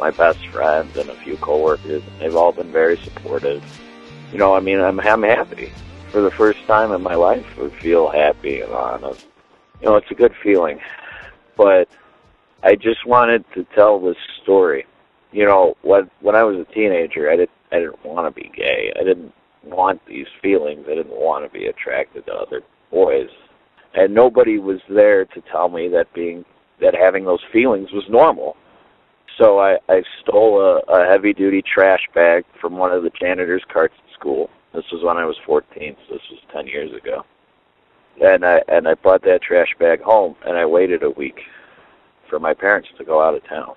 [0.00, 2.02] my best friends and a few coworkers.
[2.18, 3.62] They've all been very supportive.
[4.32, 5.72] You know, I mean, I'm, I'm happy.
[6.10, 9.26] For the first time in my life, I feel happy and honest.
[9.80, 10.80] You know, it's a good feeling.
[11.56, 11.88] But
[12.62, 14.86] I just wanted to tell this story.
[15.32, 18.50] You know, when when I was a teenager, I didn't I didn't want to be
[18.56, 18.92] gay.
[18.98, 19.32] I didn't
[19.62, 20.86] want these feelings.
[20.88, 23.28] I didn't want to be attracted to other boys.
[23.94, 26.44] And nobody was there to tell me that being
[26.80, 28.56] that having those feelings was normal.
[29.38, 33.64] So I, I stole a, a heavy duty trash bag from one of the janitor's
[33.72, 34.50] carts at school.
[34.74, 37.24] This was when I was 14, so this was 10 years ago.
[38.22, 41.40] And I and I brought that trash bag home, and I waited a week
[42.28, 43.74] for my parents to go out of town.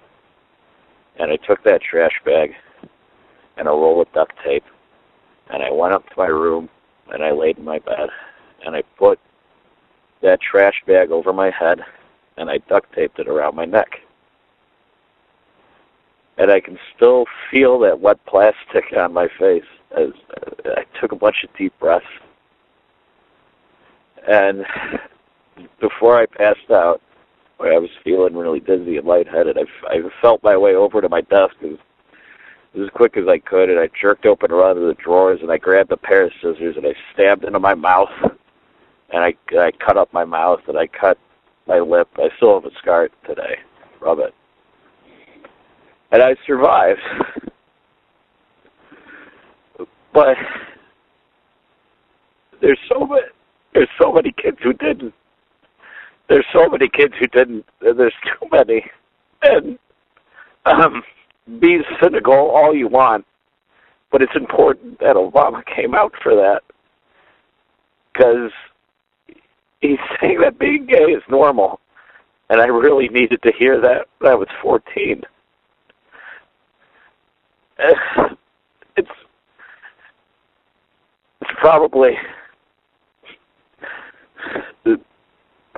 [1.17, 2.53] And I took that trash bag
[3.57, 4.65] and a roll of duct tape,
[5.49, 6.69] and I went up to my room
[7.11, 8.09] and I laid in my bed,
[8.65, 9.19] and I put
[10.21, 11.81] that trash bag over my head,
[12.37, 13.99] and I duct taped it around my neck
[16.37, 19.63] and I can still feel that wet plastic on my face
[19.95, 22.05] as uh, I took a bunch of deep breaths.
[24.27, 24.65] And
[25.79, 27.01] before I passed out,
[27.57, 31.09] where I was feeling really dizzy and lightheaded, I, I felt my way over to
[31.09, 31.77] my desk as,
[32.75, 35.57] as quick as I could, and I jerked open one of the drawers, and I
[35.57, 38.09] grabbed a pair of scissors, and I stabbed into my mouth,
[39.11, 41.19] and I, I cut up my mouth, and I cut
[41.67, 42.09] my lip.
[42.15, 43.59] I still have a scar today
[43.99, 44.33] from it
[46.13, 47.01] and I survived.
[50.13, 50.37] but
[52.61, 53.21] there's so many,
[53.73, 55.13] there's so many kids who didn't.
[56.29, 57.65] There's so many kids who didn't.
[57.81, 58.85] There's too many,
[59.41, 59.77] and
[60.65, 61.03] um,
[61.59, 63.25] be cynical all you want,
[64.11, 66.61] but it's important that Obama came out for that
[68.13, 68.51] because
[69.81, 71.79] he's saying that being gay is normal,
[72.51, 75.23] and I really needed to hear that when I was 14
[78.97, 79.09] it's
[81.41, 82.11] it's probably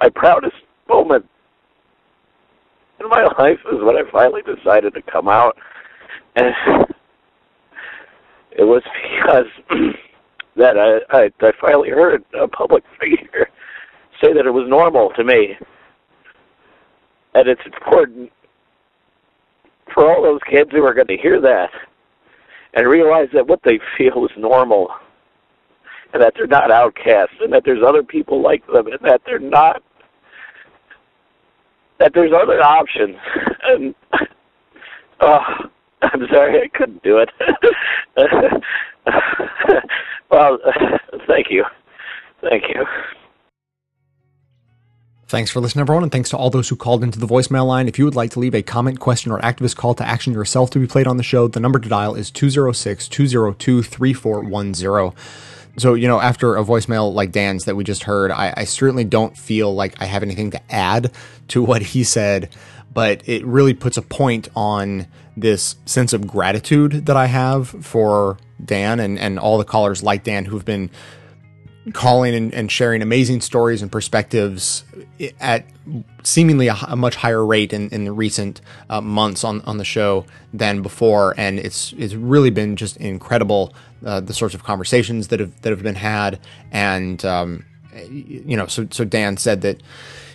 [0.02, 0.56] my proudest
[0.88, 1.26] moment
[3.00, 5.58] in my life is when I finally decided to come out,
[6.36, 6.48] and
[8.52, 9.46] it was because
[10.56, 13.50] that I, I I finally heard a public figure
[14.22, 15.56] say that it was normal to me.
[17.34, 18.32] And it's important
[19.96, 21.72] for all those kids who are going to hear that
[22.76, 24.89] and realize that what they feel is normal
[26.14, 29.39] and that they're not outcasts and that there's other people like them and that they're
[29.39, 29.82] not
[31.98, 33.16] that there's other options.
[33.68, 33.96] And
[35.22, 35.39] oh
[36.04, 37.30] I'm sorry I couldn't do it.
[40.30, 40.58] Well
[41.28, 41.64] thank you.
[42.41, 42.84] Thank you
[45.28, 47.88] Thanks for listening, everyone, and thanks to all those who called into the voicemail line.
[47.88, 50.69] If you would like to leave a comment, question, or activist call to action yourself
[50.69, 55.19] to be played on the show, the number to dial is 206 202 3410.
[55.80, 59.03] So, you know, after a voicemail like Dan's that we just heard, I, I certainly
[59.03, 61.11] don't feel like I have anything to add
[61.47, 62.55] to what he said,
[62.93, 68.38] but it really puts a point on this sense of gratitude that I have for
[68.63, 70.91] Dan and, and all the callers like Dan who've been
[71.94, 74.84] calling and, and sharing amazing stories and perspectives
[75.40, 75.66] at
[76.24, 80.26] seemingly a much higher rate in, in the recent uh, months on, on the show
[80.54, 81.36] than before.
[81.38, 83.74] And it's it's really been just incredible
[84.06, 86.40] uh, the sorts of conversations that have that have been had.
[86.72, 87.66] And um,
[88.10, 89.82] you know, so so Dan said that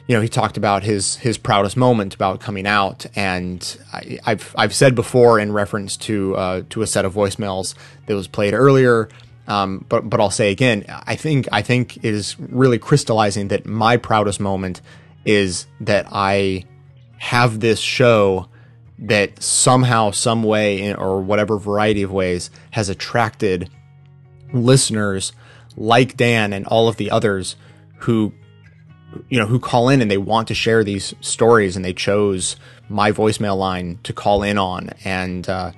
[0.07, 4.55] you know he talked about his his proudest moment about coming out, and I, I've
[4.57, 7.75] I've said before in reference to uh, to a set of voicemails
[8.07, 9.09] that was played earlier.
[9.51, 13.67] Um, but but I'll say again, I think I think it is really crystallizing that
[13.67, 14.81] my proudest moment
[15.25, 16.67] is that I
[17.19, 18.47] have this show
[19.01, 23.69] that somehow, some way, or whatever variety of ways, has attracted
[24.53, 25.33] listeners
[25.77, 27.57] like Dan and all of the others
[27.99, 28.33] who
[29.29, 32.55] you know who call in and they want to share these stories and they chose
[32.89, 34.91] my voicemail line to call in on.
[35.05, 35.73] And uh,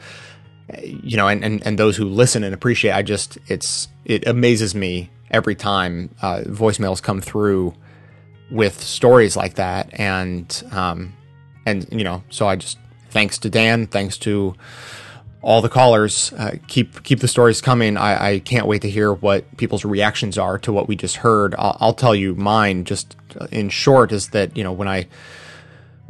[0.83, 4.75] you know and, and and those who listen and appreciate i just it's it amazes
[4.75, 7.75] me every time uh, voicemails come through
[8.53, 9.89] with stories like that.
[9.99, 11.15] And um
[11.65, 12.79] and you know so i just
[13.11, 14.55] thanks to dan thanks to
[15.43, 17.97] all the callers uh, keep keep the stories coming.
[17.97, 21.57] I, I can't wait to hear what people's reactions are to what we just heard.
[21.59, 23.17] I'll, I'll tell you mine just
[23.51, 25.09] in short is that you know when i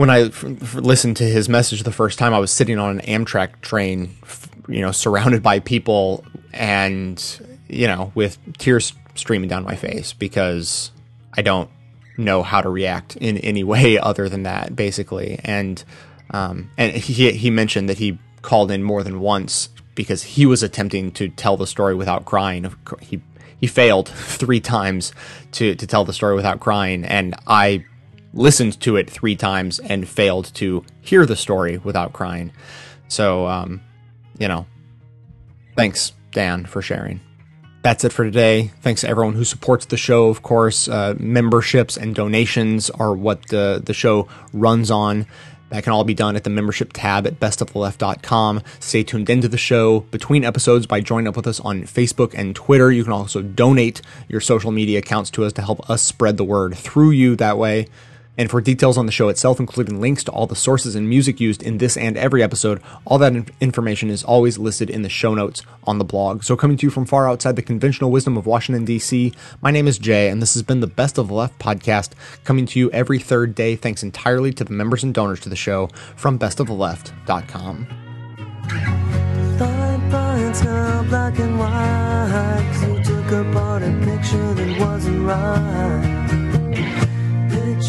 [0.02, 2.98] when I f- f- listened to his message the first time, I was sitting on
[2.98, 4.16] an Amtrak train,
[4.66, 7.22] you know, surrounded by people and,
[7.68, 10.90] you know, with tears streaming down my face because
[11.36, 11.70] I don't
[12.16, 15.38] know how to react in any way other than that, basically.
[15.44, 15.84] And,
[16.30, 20.64] um, and he, he mentioned that he called in more than once because he was
[20.64, 22.74] attempting to tell the story without crying.
[23.00, 23.22] He,
[23.60, 25.12] he failed three times
[25.52, 27.04] to, to tell the story without crying.
[27.04, 27.84] And I
[28.34, 32.52] listened to it three times and failed to hear the story without crying.
[33.08, 33.82] So, um,
[34.38, 34.66] you know,
[35.76, 37.20] thanks, Dan, for sharing.
[37.82, 38.70] That's it for today.
[38.80, 40.28] Thanks to everyone who supports the show.
[40.28, 45.26] Of course, uh, memberships and donations are what the, the show runs on.
[45.70, 48.62] That can all be done at the membership tab at bestoftheleft.com.
[48.78, 52.54] Stay tuned into the show between episodes by joining up with us on Facebook and
[52.54, 52.92] Twitter.
[52.92, 56.44] You can also donate your social media accounts to us to help us spread the
[56.44, 57.88] word through you that way.
[58.38, 61.38] And for details on the show itself, including links to all the sources and music
[61.38, 65.08] used in this and every episode, all that in- information is always listed in the
[65.08, 66.42] show notes on the blog.
[66.42, 69.86] So, coming to you from far outside the conventional wisdom of Washington, D.C., my name
[69.86, 72.12] is Jay, and this has been the Best of the Left podcast,
[72.44, 75.56] coming to you every third day, thanks entirely to the members and donors to the
[75.56, 77.86] show from bestoftheleft.com.
[81.12, 83.02] Black and white.
[83.04, 86.21] took apart a picture that wasn't right.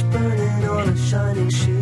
[0.01, 1.72] Burning on a shining sheet.